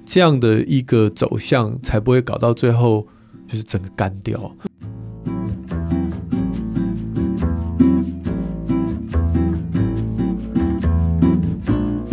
[0.06, 3.08] 这样的一个走向才不会搞到最后
[3.48, 4.56] 就是整个干掉。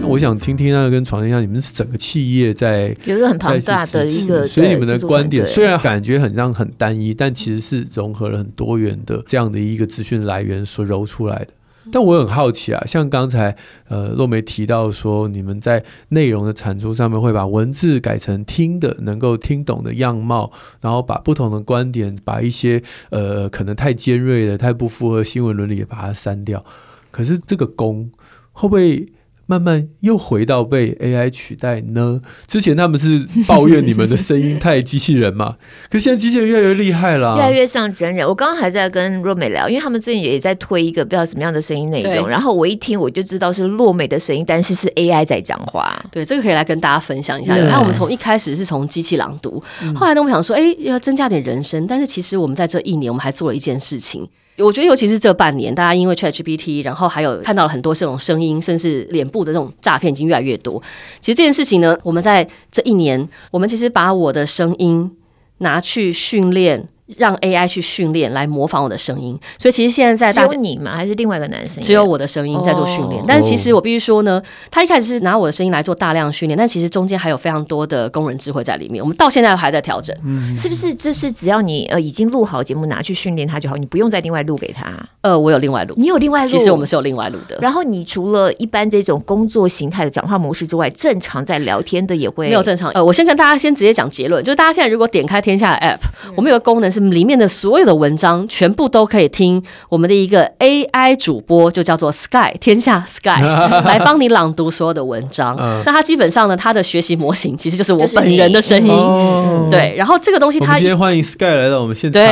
[0.09, 11.49] 我想听听那个跟床一样，你们是整个企业在有一个很庞大的一个，所以你们的观点虽然感觉很像很单一，但其实是融合了很多元的这样的一个资讯来源所揉出来的。
[11.93, 13.55] 但我很好奇啊，像刚才
[13.89, 20.51] 呃落梅提到说，你们在内容的产出上面会把文字改成听的能够听懂的样貌，
[20.81, 26.65] 然后把不同的观点，把一些呃可能太尖锐的、太不符合新闻伦理的把它删掉。
[27.11, 28.11] 可是这个功
[28.53, 29.07] 会不会？
[29.47, 32.21] 慢慢又回到被 AI 取代呢？
[32.49, 35.57] 之前他们是抱怨你们的声音太机器人嘛？
[35.89, 38.27] 可现在机器人越来越厉害了，越来越像真人。
[38.27, 46.05] 我刚刚还在跟若美聊，因为他们最近也在推一个不知道什么样的声音内容，然后我一听我就知道是若美的声音，但是是 AI 在讲话。
[46.11, 47.55] 对，这个可以来跟大家分享一下。
[47.55, 54.29] 那对我们从一开始是从机器朗读，嗯、后来呢，我们想说，哎，要增加点人声，但是其实我们在这一年，我们还做了一件事情。
[54.59, 60.83] 我觉得，尤其是这半年，大家因为 ChatGPT，然后还有看到了很多这种声音，甚至脸部的这种诈骗，已经越来越多。
[61.21, 65.11] 其实这件事情呢，我们在这一年，我们其实把我的声音
[65.59, 66.89] 拿去训练。
[67.19, 70.97] 让 AI 去训练来模仿我的声音，所以其实现在在大只有你吗？
[70.97, 71.83] 还是另外一个男生？
[71.83, 73.21] 只有我的声音在做训练。
[73.21, 73.25] Oh.
[73.29, 79.03] 但是其实我必须说呢，他一开始是拿我的声音来做大量训练，但其实中间还有非常多的工人智慧在里面。
[79.03, 80.93] 我们到现在还在调整，嗯、是不是？
[80.95, 84.93] 就是只要你呃已经录好节目拿去训练他就好，你不用再另外录给他。
[85.21, 86.51] 呃，我有另外录，你有另外录。
[86.51, 87.57] 其实我们是有另外录的。
[87.61, 92.91] 然后你除了一般这种工作形态的讲话模式之外，正常在聊天的也会没有正常。
[92.91, 103.43] 呃，我先跟大家先直接讲结论，就是大家现在如果点开天下的 App，、嗯、我们有个功能是里面的所所有的文章全部都可以听我们的一个 AI 主播，就叫做 Sky 天下 Sky
[103.85, 105.55] 来帮你朗读所有的文章。
[105.85, 109.69] 那它基本上呢，它的学习模型其实就是我本人的声音。
[109.69, 112.23] 对，然后这个东西，它今天欢迎 Sky 来到我们现场。
[112.23, 112.25] 对，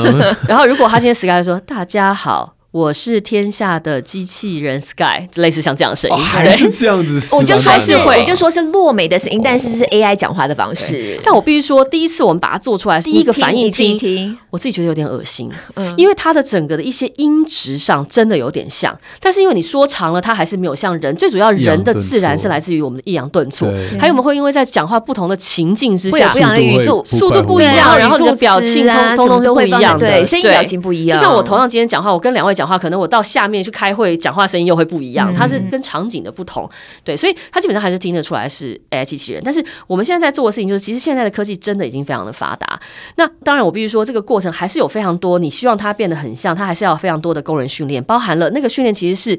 [0.48, 7.18] 然后如果他今天 Sky 说：“大家好。”我是天下的机器人 Sky，类似像这样的声音，哦、还是这样子。
[7.34, 11.18] 我就说是会，我就说是落美的声音，但是是 AI 讲话的方式。
[11.24, 21.16] 但我必须说，第一次我们把它做出来，第一个反应听，听我自己觉得有点恶心，嗯、因为它的整个的一些音质上真的有点像，但是因为你说长了，它还是没有像人。
[21.16, 23.66] 最主要人的自然是来自于我们的抑扬顿挫，
[23.98, 31.18] 还有我们会因为在讲话不同的情境之下，不一样的语速速度不一样，然后你的表情通通通都不一样，对，声音表情不一样。
[31.18, 32.57] 就像我同样今天讲话，我跟两位。
[32.58, 36.68] 讲话，可能我到下面去开会讲话声音又会不一样，它是跟场景的不同，
[37.04, 39.40] 对，所以他基本上还是听得出来是 AI 机器人。
[39.44, 42.80] 但是我们现在在做的事情就是，其实现在的科技真的已经非常的发达。
[43.14, 49.38] 那当然，我必须说，这个过程还是有非常多，你希望它变得很像，它还是要非常多的工人训练，包含了那个训练其实是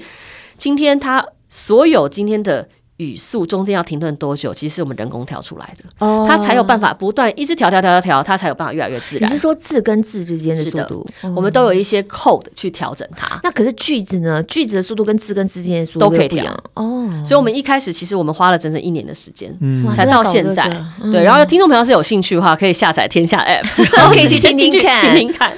[0.58, 2.70] 今天它所有今天的。
[3.00, 4.54] 语速中间要停顿多久？
[4.54, 9.24] 其实是我们人工调出来的，哦，它才有办法不断一直调调调调调，它才有办法越来越自然。
[9.24, 11.08] 你是说字跟字之间的速度？
[11.24, 13.39] 嗯、我们都有一些 code 去调整它。
[13.41, 14.43] 那可是句子呢？
[14.43, 17.10] 句子的速度跟字跟字之间的速度都可以调哦。
[17.24, 20.70] 所以，我们一开始其实我们花了整整一年的时间，嗯，才到现在。
[21.12, 25.54] 对，然后听众朋友是有兴趣的话，可以下载天下 app，然后可以去听听看，听听看。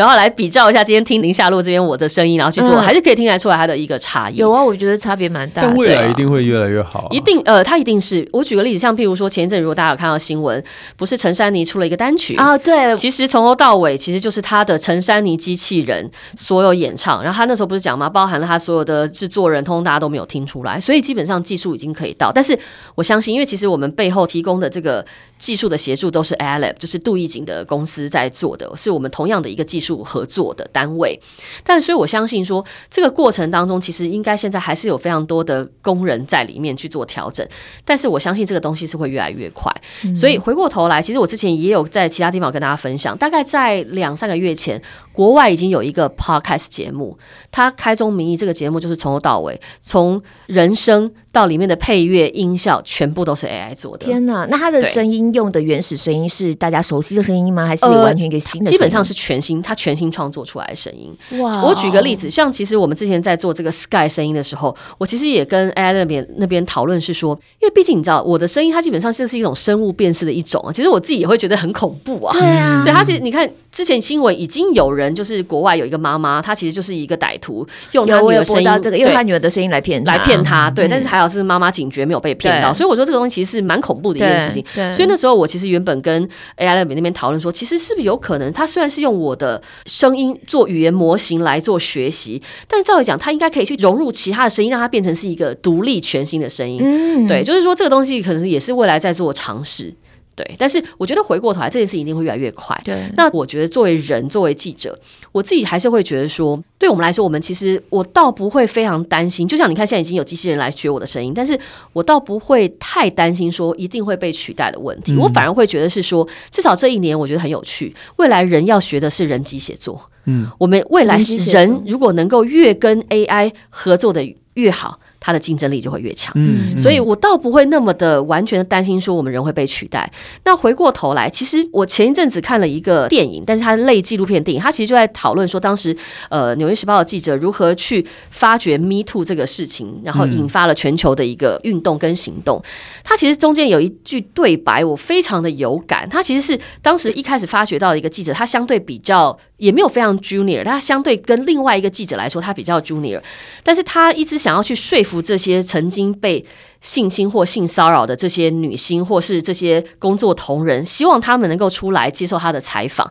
[0.00, 4.36] 然后来比照一下今天听林夏洛这边我的声音，然后去做，嗯、还是可以听得出来它的一个差异。
[4.36, 5.68] 有啊，我觉得差别蛮大的。
[5.68, 7.08] 但未来一定会越来越好、啊。
[7.10, 8.26] 一定呃，它一定是。
[8.32, 10.64] 我举个例子，像譬如说前一阵，如果大家有看到新闻，
[10.96, 12.56] 不是陈珊妮出了一个单曲啊？
[12.56, 17.22] 对，其实从头到尾其实就是他的陈珊妮机器人所有演唱。
[17.22, 18.08] 然后他那时候不是讲吗？
[18.08, 20.80] 包含了他所有的制作人，通通大家都没有听出来。
[20.80, 22.32] 所以基本上技术已经可以到。
[22.32, 22.58] 但是
[22.94, 25.04] 我相信，因为其实我们背后提供的这个
[25.36, 31.20] 技术的协助都是 Lab，就是杜奕景的公司在做的，是我们同样的一个技术合作的单位，
[31.64, 37.46] 但所以我相信说，这个过程当中，其实应该现在还是有非常多的工人在里面去做调整。
[37.84, 39.72] 但是我相信这个东西是会越来越快。
[40.04, 44.80] 嗯、所以回过头来，其实我之前也有在其他地方跟大家分享，大概在两三个月前，
[45.20, 47.14] 国外已经有一个 podcast 节目，
[47.52, 54.06] 它开宗明义，这个节目就是从头到尾，从人声到里面的配乐、音效，全部都是 AI 做的。
[54.06, 54.46] 天哪！
[54.48, 57.66] 那它的声音用的原始声音是大家熟悉的声音吗？
[57.66, 58.66] 还是完全一个新的声音？
[58.68, 61.14] 呃，基本上是全新，它全新创作出来的声音。
[61.38, 61.62] 哇！
[61.64, 70.72] 我举个例子，像其实我们之前在做这个 Sky 声音的时候，我其实也跟 AI 那边那边讨论是说，因为毕竟你知道，我的声音它基本上就是一种生物辨识的一种啊。
[70.72, 72.32] 其实我自己也会觉得很恐怖啊。
[72.32, 80.70] 对啊，对，它其实你看之前新闻已经有人就是国外有一个妈妈，她其实就是一个歹徒用她女儿声音，这个用她女儿的声音来骗来骗她。
[80.70, 82.00] 对，但是还好是妈妈警觉。
[82.10, 84.64] 没有被骗到，所以我说这个东西其实是蛮恐怖的一件事情。
[84.92, 96.80] 所以那时候我其实原本跟 AI Lab 那边讨论说，其实是不是有可能，他虽然是用我的声音做语言模型来做学习，但是照理讲，他应该可以去融入其他的声音，让它变成是一个独立全新的声音。
[96.82, 99.94] 嗯，对，就是说这个东西可能也是未来在做尝试。
[100.40, 102.80] 对，但是我觉得回过头来，这件事一定会越来越快。
[102.82, 104.98] 对，那我觉得作为人，作为记者，
[105.32, 109.46] 我自己还是会觉得说，对我们来说，我们其实我倒不会非常担心。
[109.46, 111.58] 就像你看，现在已经有机器人来学我的声音，但是
[111.92, 115.12] 我倒不会太担心说一定会被取代的问题。
[115.12, 117.94] 嗯、我反而会觉得是说，至少这一年，我觉得很有趣。
[118.16, 120.00] 未来人要学的是人机写作。
[120.24, 121.18] 嗯，我们未来
[121.48, 124.22] 人如果能够越跟 AI 合作的
[124.54, 124.98] 越好。
[125.20, 130.10] 它的竞争力就会越强，嗯，所以我倒不会那么的完全的担心说我们人会被取代。
[130.44, 135.94] 那回过头来，其实我前一阵子看了一个电影，但是它类纪录片电影，它其实就在讨论说当时
[136.30, 142.62] 呃《纽约时报》的记者如何去发掘 Me Too 这个事情，然后引发了全球的一个运动跟行动。
[143.04, 146.08] 它其实中间有一句对白，我非常的有感。
[146.08, 153.20] 它其实是当时一开始发掘到的一个记者，他相对比较也没有非常 Junior，他相对跟另外一个记者来说，他比较 Junior，
[153.62, 155.09] 但是他一直想要去说服。
[155.22, 156.44] 这些曾经被
[156.82, 163.10] 性侵或性骚扰的这些女星，或是这些工作同仁，希望他们能够出来接受他的采访，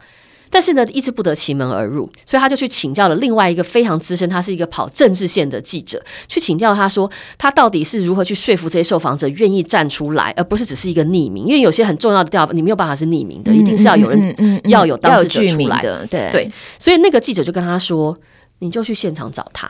[0.52, 18.18] 但是呢，一直不得其门而入，所以他就去请教了另外一个非常资深，他是一个跑政治线的记者，去请教他说，他到底是如何去说服这些受访者愿意站出来，而不是只是一个匿名，因为有些很重要的调，你没有办法是匿名的，一定是要有人要有当事者出来的，对对，所以那个记者就跟他说，
[18.60, 19.70] 你就去现场找他。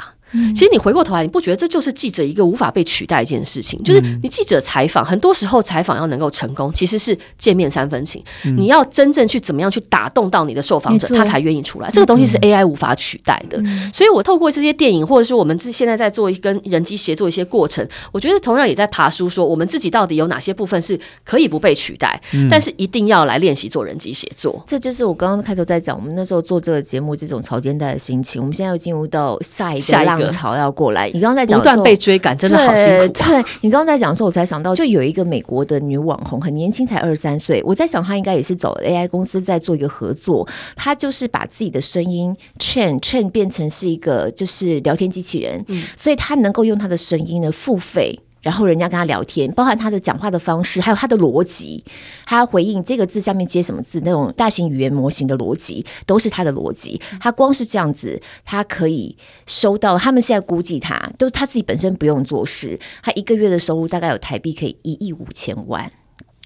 [0.56, 3.82] 其实你回过头来，你不觉得这就是记者一个无法被取代一件事情？
[3.84, 8.24] 就是你记者采访，很多时候采访要能够成功，其实是见面三分情。
[8.58, 11.90] 你要真正去怎么样去打动到你的受访者，他才愿意出来。
[11.92, 13.60] 这个东西是 AI 无法取代的。
[13.92, 22.22] 所以我透过这些电影，或者是我们现在在做一跟人机协作一些过程，我觉得同样也在爬书，说我们自己到底有哪些部分是可以不被取代，
[22.52, 24.64] 但是一定要来练习做人机协作。
[24.68, 28.40] 这就是我刚刚开头在讲，我们那时候做这个节目这种潮间带的心情。
[28.42, 30.19] 我们现在又进入到下一个浪。
[30.20, 33.08] 浪潮要过来，你刚刚在讲不断被追赶，真的好辛苦。
[33.08, 37.62] 对，你刚刚在讲的时候，我才想到，就有一个美国的女网红，很年轻，才二十三岁。
[37.66, 40.48] 我在想，她应该也是走 AI 公司在做一个合作。
[40.76, 48.20] 她就是把自己的声音 train train 变成是一个就是聊天机器人，嗯，所以她能够用她的声音呢付费。
[48.42, 51.84] 然后人家跟他聊天，包含他的讲话的方式，还有他的逻辑，
[52.26, 57.02] 他回应这个字下面接什么字，那种大型语言模型的逻辑都是他的逻辑。
[57.20, 59.98] 他光是这样子，他可以收到。
[59.98, 65.90] 他们现在估计他都他自己本身不用做事，他一个月的收入大概有台币可以一亿五千万。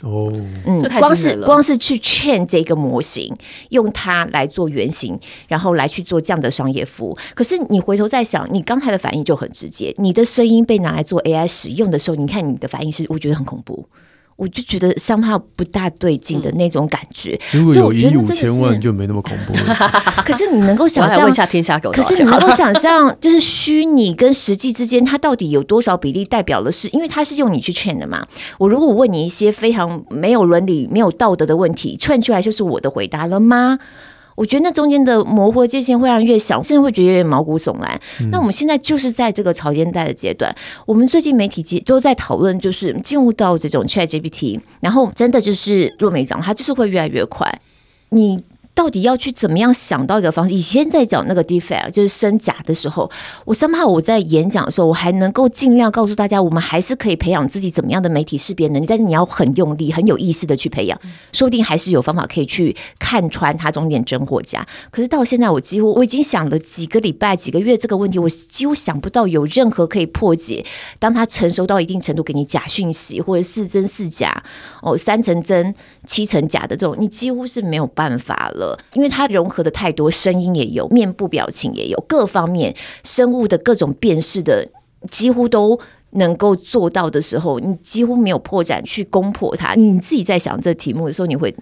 [0.03, 0.31] 哦，
[0.65, 3.33] 嗯，光是光是去 train 这个模型，
[3.69, 7.17] 用它来做原型，然后来去做这样的商业服务。
[7.33, 13.87] 可是你回头再想，你刚才的反应就很直接，你的声音被拿来做 AI 使用的时候，你看你的反应是，我觉得很恐怖。
[14.35, 19.75] 我就觉得 somehow 不大对劲的那种感觉，如果有一亿五千万就没那么恐怖了。
[20.25, 26.87] 可是你能够想象， 问一下天下狗，可是你能够想象，就是虚拟跟实际之间，它到底有多少比例代表的是？
[26.89, 28.25] 因为它是用你去 train 的嘛。
[28.57, 33.79] 我如果问你一些非常没有伦理、没有道德的问题，train 出来就是我的回答了吗？
[34.35, 37.99] 我觉得那中间的模糊界限会让人越想，甚至会觉得有点毛骨悚然。
[38.21, 40.55] 嗯、那我们现在就是在这个潮间带的阶段，
[40.85, 47.59] 我们最近媒体都在讨论，就是进入到这种 ChatGPT，然后真的就是若梅讲，它就是会越来越快。
[48.09, 48.43] 你。
[48.75, 50.55] 到底要去怎么样想到一个方式？
[50.55, 53.09] 以前在讲那个 deepfake 就是生假的时候，
[53.45, 58.85] 我生怕我在演讲的时候，我还能够尽量告诉大家，我们还是可以培养自己怎么样的媒体识别能力。
[58.87, 60.99] 但是你要很用力、很有意识的去培养，
[61.31, 64.65] 说不定还是有方法可以去看穿它中间真或假。
[64.89, 70.65] 可是到现在，我几乎我已经想了几个礼拜、几个月这个问题，我几乎想不到有任何可以破解。
[70.97, 74.43] 当它成熟到一定程度，给你假讯息或者是真是假
[74.81, 75.75] 哦，三成真
[76.07, 78.62] 七成假的这种，你几乎是没有办法了。
[78.93, 84.67] 因为它融合的太多，声音也有，面部表情也有，各方面生物的各种辨识的，
[85.09, 85.79] 几乎都
[86.11, 89.73] 能够做到的时候，你几乎没有破绽去攻破它。
[89.73, 91.53] 你自己在想这题目的时候，你会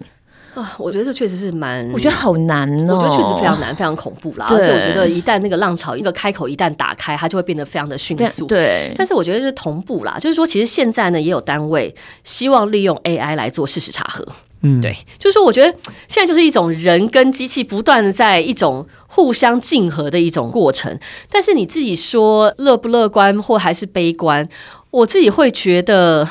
[0.54, 0.76] 啊？
[0.78, 2.96] 我觉得这确实是蛮，我觉得好难哦。
[2.96, 4.44] 我觉得确实非常难，非常恐怖啦。
[4.52, 8.46] 而且我觉得一旦那个浪潮一个开口一旦打开，它就会变得非常的迅速。
[8.46, 14.26] 对，但是我觉得是同步啦，就是说，其实现在呢，也有单位希望利用 AI 来做事实查核。
[14.62, 15.70] 嗯，对，就是说，我觉得
[16.08, 20.98] 现在就是一种人跟机器不断的在一种互相竞合的一种过程。
[21.30, 24.48] 但是你自己说乐不乐观或还是悲观，
[24.90, 26.28] 我自己会觉得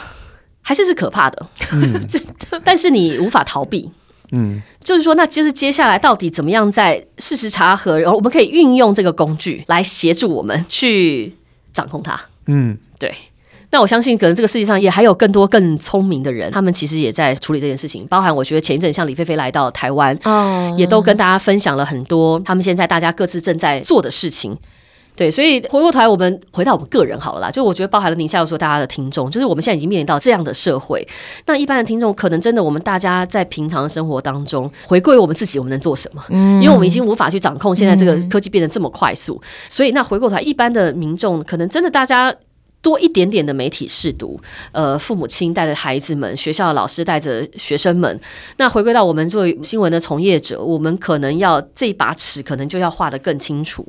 [0.62, 1.48] 还是是可怕的。
[1.74, 2.08] 嗯，
[2.64, 3.92] 但是你无法逃避。
[4.32, 11.36] 嗯，就是说，那就是接下来到底怎么样在事实查核，然后我们可以运用这个工具来协助我们去
[11.74, 12.18] 掌控它。
[12.48, 13.14] 嗯，对。
[13.72, 18.06] 那我相信，可能这个世界上也还有更多更聪明的人，他们其实也在处理这件事情。
[18.08, 24.58] 包含我觉得前一阵像李飞飞来到台湾，哦，也都跟大家分享了很多他们现在大家各自正在做的事情。
[25.14, 27.52] 对，所以回过头来，我们回到我们个人好了啦。
[27.52, 31.06] 就我觉得，包含了宁夏又说大家的听众，就是我们现在已经面临到这样的社会。
[31.46, 36.24] 那一般的听众，可能真的我们大家在平常生活当中，回归我们自己，我们能做什么？
[36.30, 39.40] 嗯，因为我们已经无法去掌控现在这个科技变得这么快速。
[39.70, 42.34] 所以，那回过头来，一般的民众，可能真的大家。
[42.82, 44.40] 多一点点的媒体试读，
[44.72, 48.20] 呃，父母亲带着孩子们，学校老师带着学生们。
[48.58, 53.88] 那回归到我们作为新闻的从业者，我们可能要这一把尺，可能就要画得更清楚，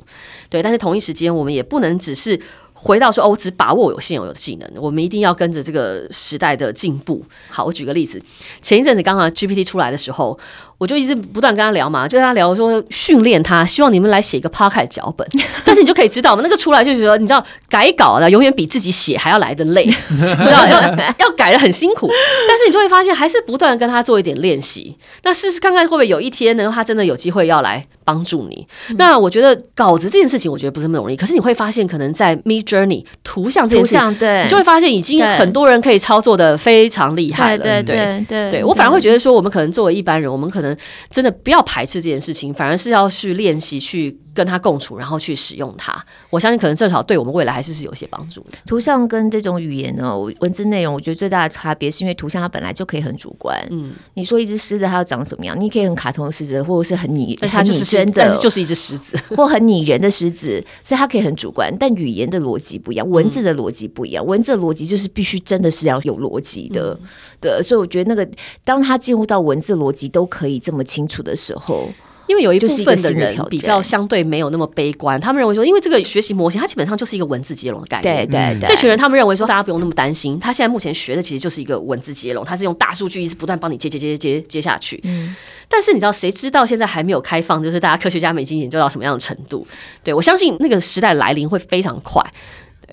[0.49, 0.61] 对。
[0.61, 2.39] 但是同一时间，我们也不能只是。
[2.75, 7.23] 回到说哦，我只把握有现有的技能，我们一定要跟着这个时代的进步。
[7.47, 8.21] 好，我举个例子，
[8.61, 10.37] 前一阵子刚刚 GPT 出来的时候，
[10.77, 15.27] 我就一直不断跟他聊嘛，就跟他聊说训练他，希望你们来写一个 p o c k e t 脚本。
[15.63, 20.81] 但是你就可以知道嘛，那个出来就觉得你知道改稿的永远比自己写还要来的累， 你知道要
[21.19, 22.07] 要改的很辛苦。
[22.47, 28.67] 但是你就会发现，还是不断跟他做一点练习，那试试看看会不会有一天呢，他真的有机会要来帮助你。
[28.89, 31.15] 嗯、那我觉得稿子这件事情，我觉得不是那么容易。
[31.15, 37.63] 可是你会发现，可能在 Mid Journey 图像这件事情，对，你就会发现已经很多人可以操作的非常厉害了。
[37.63, 40.75] 对对对对，对，我反而会觉得说，我们可能作为一般人，我们可能能
[41.11, 44.17] 真的不要排斥这件事情，反而是要去练习去。
[44.33, 48.51] 跟它共处，然后去使用它，我相信可能至少对我们未来还是是有些帮助的。
[48.65, 53.57] 图像跟这种语言呢，文字内容，我觉得最大的差别是因为图像它本来就可以很主观。
[53.69, 61.71] 嗯，你说一只狮子它要长什么样，你可以很卡通的狮子，或者是很拟，它就是真的，但是就是一只狮子， 或很拟人的狮子，所以它可以很主观。
[61.79, 66.97] 但语言的逻辑不一样，文字的逻辑不一样，文字的逻辑就是必须真的是要有逻辑的。
[67.01, 67.07] 嗯、
[67.39, 68.27] 对，所以我觉得那个
[68.63, 71.89] 当它进入到文字逻辑都可以这么清楚的时候。
[72.27, 78.25] 因为有一部分的人比较相对没有那么悲观，他们认为说，因为这个学习模型它基本上就是一个文字接龙的概念。
[78.25, 84.99] 对对对，这群人他们认为说，大家不用那么担心，他现在目前学的其实就是一个文字接龙，他是用大数据一直不断帮你接接接接接下去。
[85.03, 85.35] 嗯，
[85.67, 89.67] 但是你知道，谁知道现在还没有开放，就是大家科学家们已经研究到什么样的程度？
[90.03, 92.23] 对，我相信那个时代来临会非常快。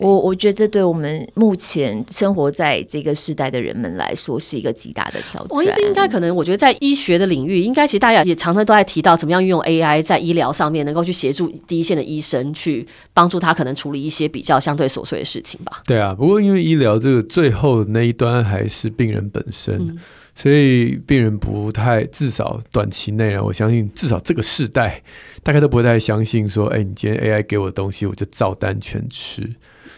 [0.01, 5.48] 我我觉得这对我们目前生活在这个时代的人们来说是一个极大的挑战。
[5.51, 15.82] 王医生应该可能，我觉得在医学的领域，应该其实大家也常常都在提到怎么样运用 AI 在医疗上面，能够去协助第一线的医生去帮助他可能处理一些比较相对琐碎的事情吧。
[15.84, 19.98] 对啊，不过因为医疗这个最后那一端还是病人本身，嗯、
[20.34, 25.03] 所以病人不太，至少短期内呢，我相信至少这个世代
[25.42, 29.48] 大概都不会太相信说，哎，你今天 AI 给我的东西，我就照单全吃。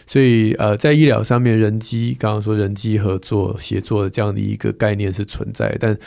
[0.05, 5.97] 所以呃，在医疗上面，人机刚刚说人机合作协作的这样的一个概念是存在，但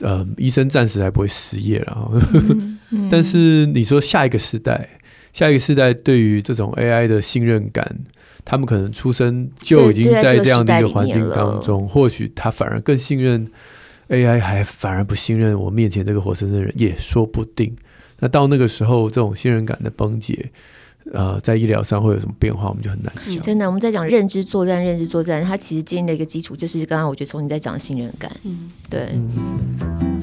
[0.00, 2.10] 呃，医生暂时还不会失业了。
[2.32, 4.88] 嗯嗯、但是你说下一个时代，
[5.32, 7.98] 下一个时代对于这种 AI 的信任感，
[8.44, 13.46] 他们可能出生就已经在这样的一个环境当中，或许他反而更信任
[14.08, 17.76] AI，还反而不信任我面前这个活生生的人，也说不定。
[18.18, 20.50] 那到那个时候，这种信任感的崩解。
[21.12, 23.40] 呃，在医疗上会有什么变化，我们就很难讲。
[23.42, 29.08] 真的，我们在讲认知作战，认知作战，它其实建立的一个基础就是刚刚我觉得从你在讲信任感，嗯，对。
[29.12, 30.20] 嗯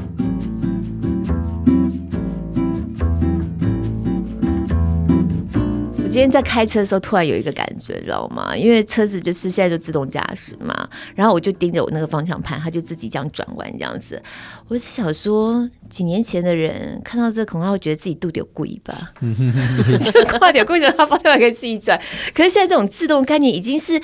[6.12, 8.54] 今天在开车的时候，突然有一个感觉，知道吗？
[8.54, 14.22] 因为车子就是现在就自动驾驶嘛，然后我就盯着我那个方向盘，它就自己这样转弯，这样子。
[14.68, 19.14] 我是想说，几年前的人看到这，恐怕会觉得自己肚子有贵吧，
[20.02, 21.98] 就快点，贵着它方向盘可以自己转。
[22.36, 24.02] 可是现在这种自动概念已经是。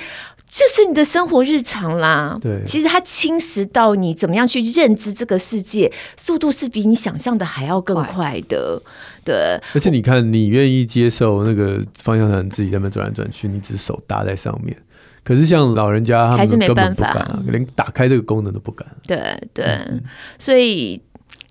[0.48, 8.40] 就是你的生活日常啦，对，其实它侵蚀到你怎么样去认知这个世界，速度是比你想象的还要更快。
[8.48, 8.80] 的，
[9.24, 9.34] 对。
[9.74, 14.76] 而且你看，你愿意接受那个方向盘自己在那转来转去，你只手搭在上面，
[15.22, 18.88] 可是像老人家他们根本不敢啊，连打开这个功能都不敢。
[19.06, 20.02] 对对，嗯、
[20.38, 21.00] 所以。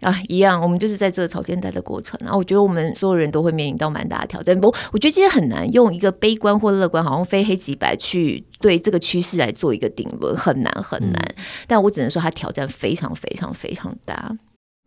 [0.02, 2.20] 啊，一样，我们就是在这个潮间带的过程。
[2.22, 4.60] 然后我觉得我们所有人都会面临到蛮大的挑战。
[4.60, 11.14] 不，我觉得今天很难用一个悲观或乐观，好像非黑即白去对这个趋势来做一个定论，很难很难。
[11.36, 14.32] 嗯、但我只能说，它挑战非常非常非常大。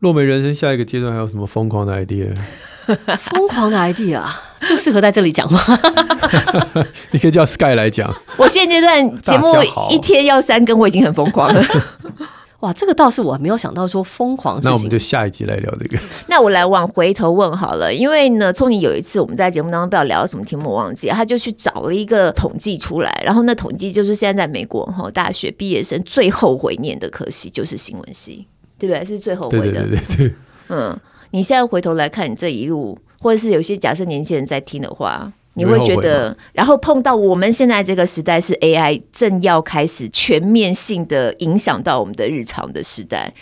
[0.01, 2.35] 落梅人生下一个阶段还有什么疯狂的 idea？
[3.19, 4.23] 疯狂的 idea，
[4.61, 5.61] 这适合在这里讲吗？
[7.13, 8.13] 你可以叫 Sky 来讲。
[8.37, 9.47] 我现阶段节目
[9.91, 11.63] 一天要三更，我已经很疯狂了。
[12.61, 14.61] 哇，这个倒是我没有想到说疯狂。
[14.63, 15.99] 那我们就下一集来聊这个。
[16.29, 28.47] 那我来往回头问好了，因为呢，聪颖有一次我们在节目当中不知道聊什么题目，我忘记，他就去找了一个统计出来，然后那统计就是现在在美国哈大学毕业生最后悔念的科系就是新闻系，
[28.79, 29.05] 对不对？
[29.05, 29.65] 是最后悔的。
[29.65, 30.35] 对对对对对。
[30.69, 31.01] 嗯，
[31.31, 35.33] 你现在回头来看你这一路，或者是有些假设年轻人在听的话。
[35.55, 43.33] 你会觉得，然后碰到我们现在这个时代是 AI 正要开始全面性的影响到我们的日常的时代，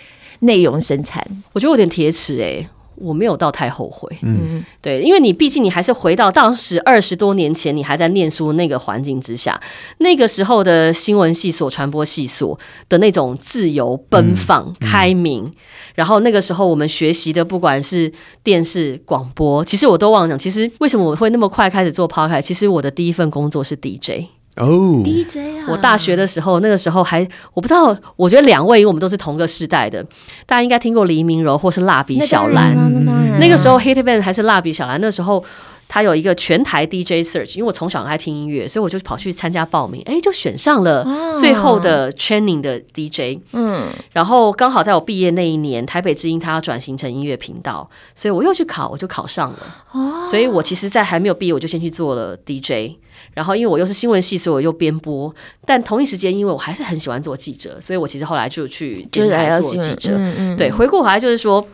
[0.41, 2.69] 内容生产，我觉得有点铁齿哎。
[3.01, 9.61] 我没有到太后悔，嗯，对，因为你毕竟你还是回到当时二十多年前，你还在念书那个环境之下，
[9.99, 15.53] 那个时候的新闻系所、传播系所的那种自由、奔放、嗯、开明，嗯、
[15.95, 22.43] 然后那个时候我们学习的，不管是电视、广播，其实我都忘了讲，其实为什么我会那么快开始做 Podcast？
[22.43, 24.38] 其实我的第一份工作是 DJ。
[24.59, 25.67] 哦、oh，DJ 啊！
[25.69, 30.03] 我大学的时候，那个时候还我不知道，我觉得两位因为我们都是同个世代的，
[30.47, 32.75] 大家应该听过黎明柔或是蜡笔小兰。
[33.05, 35.45] 那，那个时候 Hit Event 还是蜡笔小兰，那时候
[35.87, 41.07] 他有一个全台 DJ Search，因为我从小爱听音乐，所以我就跑去参加报名，哎，就选上了
[41.39, 43.41] 最后的 Training 的 DJ。
[43.53, 49.59] 嗯，然后刚好在我毕业那一年，台北之音它要转型成音乐频道，所以我又去考，我就考上了。
[49.93, 52.99] 哦，所以我其实，在还没有毕业，我就先去做了 DJ。
[53.35, 55.33] 然后，因为我又是新闻系，所以我又编播。
[55.65, 60.13] 但同一时间，因为我还是很喜欢做记者，所以我其实后来就去电台做记者。
[60.17, 61.65] 嗯嗯、对，回过头来就是说，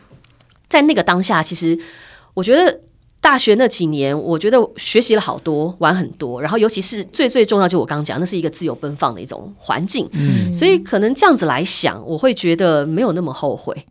[0.69, 1.79] 在那个当下，其实
[2.35, 2.81] 我觉得
[3.21, 6.43] 大学那几年，我觉得学习了好多，玩很多。
[6.43, 10.07] 然后，尤其是最最重要，就我刚刚讲，那是一个自由奔放的一种环境。
[10.13, 13.87] 嗯，所以可能这样子来想，我会觉得没有那么后悔。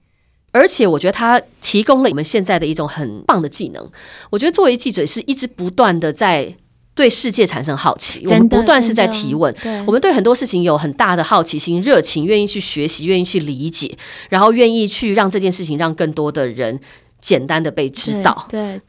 [0.52, 3.90] 而且，我觉得它提供了我们现在的一种很棒的技能。
[4.30, 6.56] 我觉得作为记者，是一直不断的在。
[6.96, 9.54] 对世界产生好奇，我们不断是在提问。
[9.88, 13.98] 我们对很多事情有很大的好奇心、热情，愿意去学习，愿意去理解，
[14.30, 16.80] 然后愿意去让这件事情让更多的人
[17.20, 18.48] 简单的被知道。
[18.50, 18.80] 对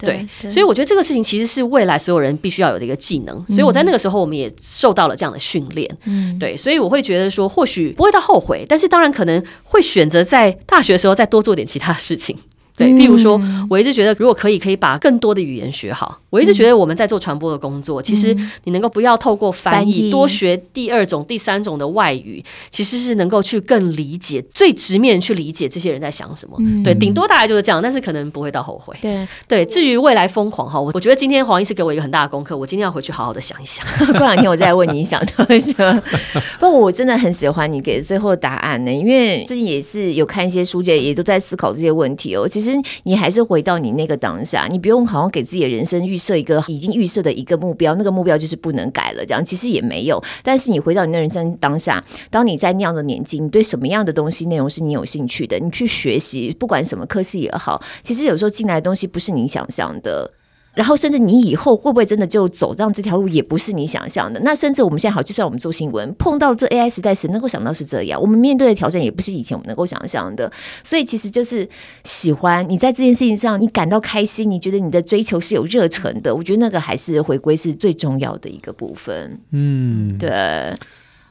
[0.51, 3.43] 所以我觉得这个事情其实是未来所有人必须要有的一个技能。
[3.47, 5.91] 所以我在那个时候，我们也受到了这样的训练。
[6.05, 12.37] 嗯，对，所以我会觉得说，或许不会到后悔，但是当然可能会选择在大学的时候再多做点其他事情。
[12.77, 16.20] 对，譬如说，我一直觉得，如果可以，可以把更多的语言学好。
[16.31, 26.59] 我一直觉得，我们在做传播的工作，其实你能够不要透过翻译，多学第二种、第三种的外语，其实是能够去更理解、最直面去理解这些人在想什么。
[26.83, 28.97] 对，顶多大概就是这样，但是可能不会到后悔。
[29.01, 33.87] 对对，至于未来疯狂哈，我我觉得今天黄医师给我一个很大的功课，我今天要回去好好的想一想。
[34.18, 35.72] 过两天我再问你想到一下。
[36.59, 42.49] 不过我真的很喜欢你给的最后的答案呢，因为最近也是有看一些书籍，也都在思考这些问题哦。
[42.49, 42.64] 其实。
[42.65, 49.25] 其实你还是回到你那个当下，你不用好像给自己的人生预设一个已经预设的一个目标，那个目标就是不能改了。
[49.27, 50.23] 这样其实也没有。
[50.43, 60.31] 但是你回到你的人生当下，当你在那样的年纪，你对什么样的东西内容是你有兴趣的，你去学习，不管什么科系也好，其实有时候进来的东西不是你想象的。
[60.75, 64.41] 然后甚至你以后会不会真的就走上这条路，也不是你想象的。
[64.41, 70.51] 那甚至我们现在好，就算我们做新闻，碰到这 AI 时代时，能够想到是这样，我们面对的挑战也不是以前我们能够想象的。
[70.83, 71.68] 所以其实就是
[72.03, 76.35] 喜欢你在这件事情上，你感到开心，你觉得你的追求是有热忱的。
[76.35, 79.39] 我觉得那个还是回归是最重要的一个部分。
[79.53, 80.75] 嗯，对。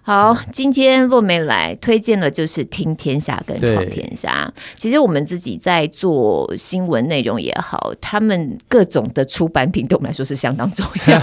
[0.05, 4.51] 好，今天若梅来推荐的就是听天下跟闯天下。
[4.75, 11.19] 其实我们自己在做新闻内容也好，他们各种的出版品对我们来说是相当重要。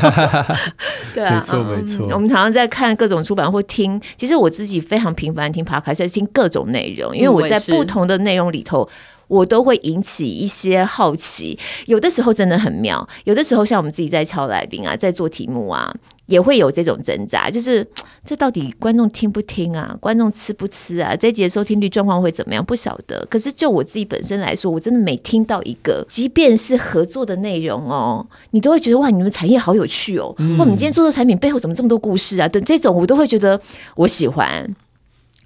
[1.13, 2.07] 对啊，没错没错。
[2.15, 8.89] 我们常常在看各种出版或听，其实我自己非常频繁听 Podcast，在听各种内容，因为我在不同的内容里头。
[9.31, 11.57] 我都会引起一些好奇，
[11.87, 15.95] 有的时候真的很妙，有的时候像我们自己在敲来宾啊，在做题目啊，
[16.27, 17.87] 也会有这种挣扎，就是
[18.27, 19.97] 这到底观众听不听啊？
[20.01, 21.15] 观众吃不吃啊？
[21.15, 22.65] 这节收听率状况会怎么样？
[22.65, 23.25] 不晓得。
[23.31, 32.49] 可是就我自己本身来说，我真的每听到一个，即便是合作的内容哦，你都会觉得哇，你们产业好有趣哦，哇，你们今天做的产品背后怎么这么多故事啊？
[32.49, 33.61] 等这种我都会觉得
[33.95, 34.69] 我喜欢。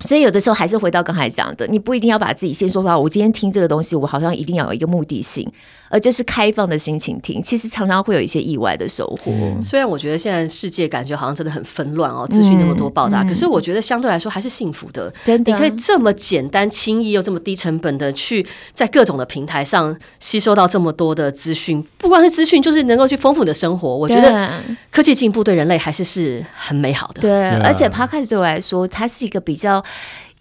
[0.00, 5.48] 所以有的时候还是回到刚才讲的，你不一定要把自己先说到我今天听这个东西，我好像一定要有一个目的性，
[5.88, 9.30] 而就是开放的心情听，其实常常会有一些意外的收获。
[9.32, 15.12] 嗯、虽然我觉得现在世界感觉好像真的很纷乱哦，资讯那么多爆炸，嗯、可是我觉得相对来说还是幸福的。
[15.24, 23.96] 真的，你可以这么简单、轻易又这么低成本的去在各种的平台上吸收到这么多的资讯，不光是资讯，就是能够去丰富你的生活。
[23.96, 24.50] 我觉得
[24.90, 27.22] 科技进步对人类还是是很美好的。
[27.22, 29.83] 对，而且 Podcast 对我来说，它是一个比较。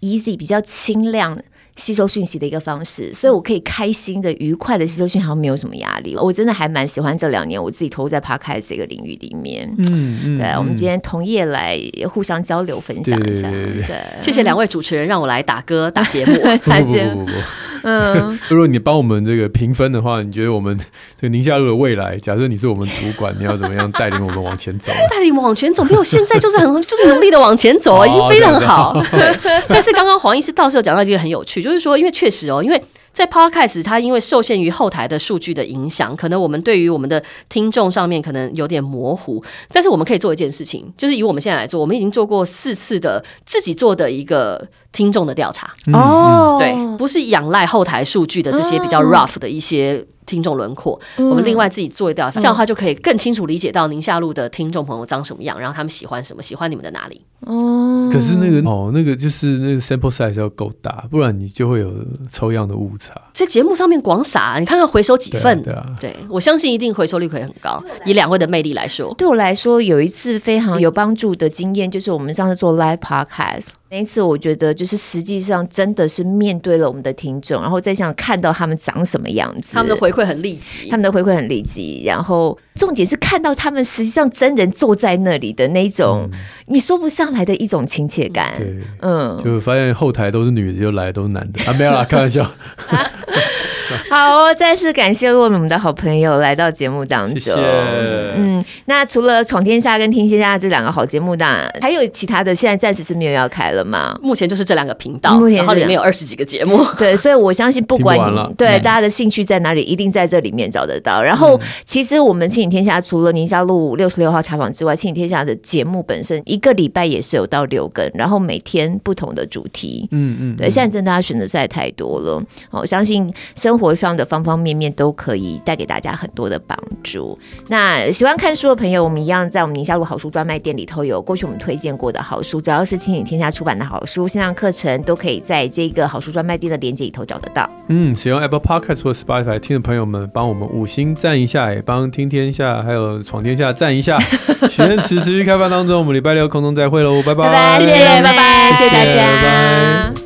[0.00, 1.38] Easy 比较轻量
[1.76, 6.14] 吸收讯息的一个方式，所以我可以开心的、愉快的吸收讯息，好像没有什么压力。
[6.16, 9.68] 我真的还蛮喜欢这两年我自己投入在 Podcast 这个领域里面。
[9.78, 13.50] 嗯嗯，对，我们今天同业来互相交流分享一下。
[13.50, 17.26] 对，谢谢两位主持人让我来打歌打节目，打节目。
[17.84, 20.76] 嗯， 如果你帮我们这个评分的话，你觉得我们
[21.20, 24.92] 这个宁夏路的未来，假设你是我们主管，你要怎么样带领我们往前走？
[25.10, 29.00] 带领我们往前走，没有现在就是很就是努力的往前走啊，已经非常好。
[29.10, 29.36] 对，
[29.68, 32.82] 但是刚刚黄医师到时候讲到一个很有趣，就是说，因为确实哦，因为。
[33.14, 39.40] 在 Podcast，它因为受限于后台的数据的影响，可能我们对于我们的听众上面可能有点模糊。
[39.70, 45.66] 但是我们可以做一件事情，就是以我们现在来做，我们已经做过四次的自己做的一个听众的调查。
[45.92, 50.02] 哦、嗯，对，不是仰赖后台数据的这些比较 rough 的一些。
[50.26, 57.20] 听众轮廓，嗯、我们另外自己做一调查，这样的话就可以更清楚理解到宁夏路的听众朋友长什么样，然后他们喜欢什么，喜欢你们的哪里。
[57.40, 61.92] 哦，可是那个哦，那个就是那个 sample size 要够大，不然你就会有
[62.32, 63.12] 抽样的误差。
[63.34, 65.62] 在节目上面广撒，你看看回收几份？
[65.62, 67.84] 对啊，对，我相信一定回收率可以很高。
[68.06, 73.72] 以两位的魅力来说，对我来说有一次非常有帮助的经验，就是我们上次做 live podcast。
[73.94, 86.28] 那一次，我觉得就是实际上真的是面对了我们的听众，然后再想看到他们长什么样子，他们的回馈很立即，他们的回馈很立即，然后重点是看到他们实际上真人坐在那里的那种，
[86.66, 88.54] 你说不上来的一种亲切感。
[88.56, 92.44] 对，嗯，就发现后台都是女的，就来都是男的啊，没有啦，开玩笑。
[94.10, 97.38] 好哦，再次感谢我们的好朋友来到节目当中。
[97.38, 104.18] 谢谢嗯，那除了《闯天下》跟《听天下》这两个好节目，当然还有其他的，现在暂时是没有要开了吗？
[104.22, 106.84] 目前就是这两个频道，目前然后里面有二十几个节目。
[106.98, 111.22] 对，所以我相信 不管你对大家的兴趣在哪里，一定在这里面找得到。
[111.22, 120.08] 然后，其实我们《亲子天下》除了宁夏路六十六号茶坊之外，《亲子天下》的节目本身一个礼拜也是有到六更，然后每天不同的主题。
[120.10, 122.42] 嗯嗯，对，现在真的大家选择实在太多了。
[122.70, 127.38] 我相信生活上的方方面面都可以带给大家很多的帮助。
[127.68, 137.68] 那喜欢看书的朋友，我们一样在我们宁夏路好书专卖店里头有过去我们推荐过的好书，只要是亲子天下出版的好书，线上课程都可以在这个好书专卖店的链接里头找得到。
[137.88, 144.18] 嗯，使用 Apple Podcast 或 Spotify 听的朋友们，帮我们五星赞一下，也帮听天下还有闯天下赞一下。
[144.70, 149.14] 许愿池持续开放当中，我们礼拜六空中再会喽，拜拜，拜拜，谢谢，拜拜，谢谢大家。
[149.14, 150.23] 拜拜。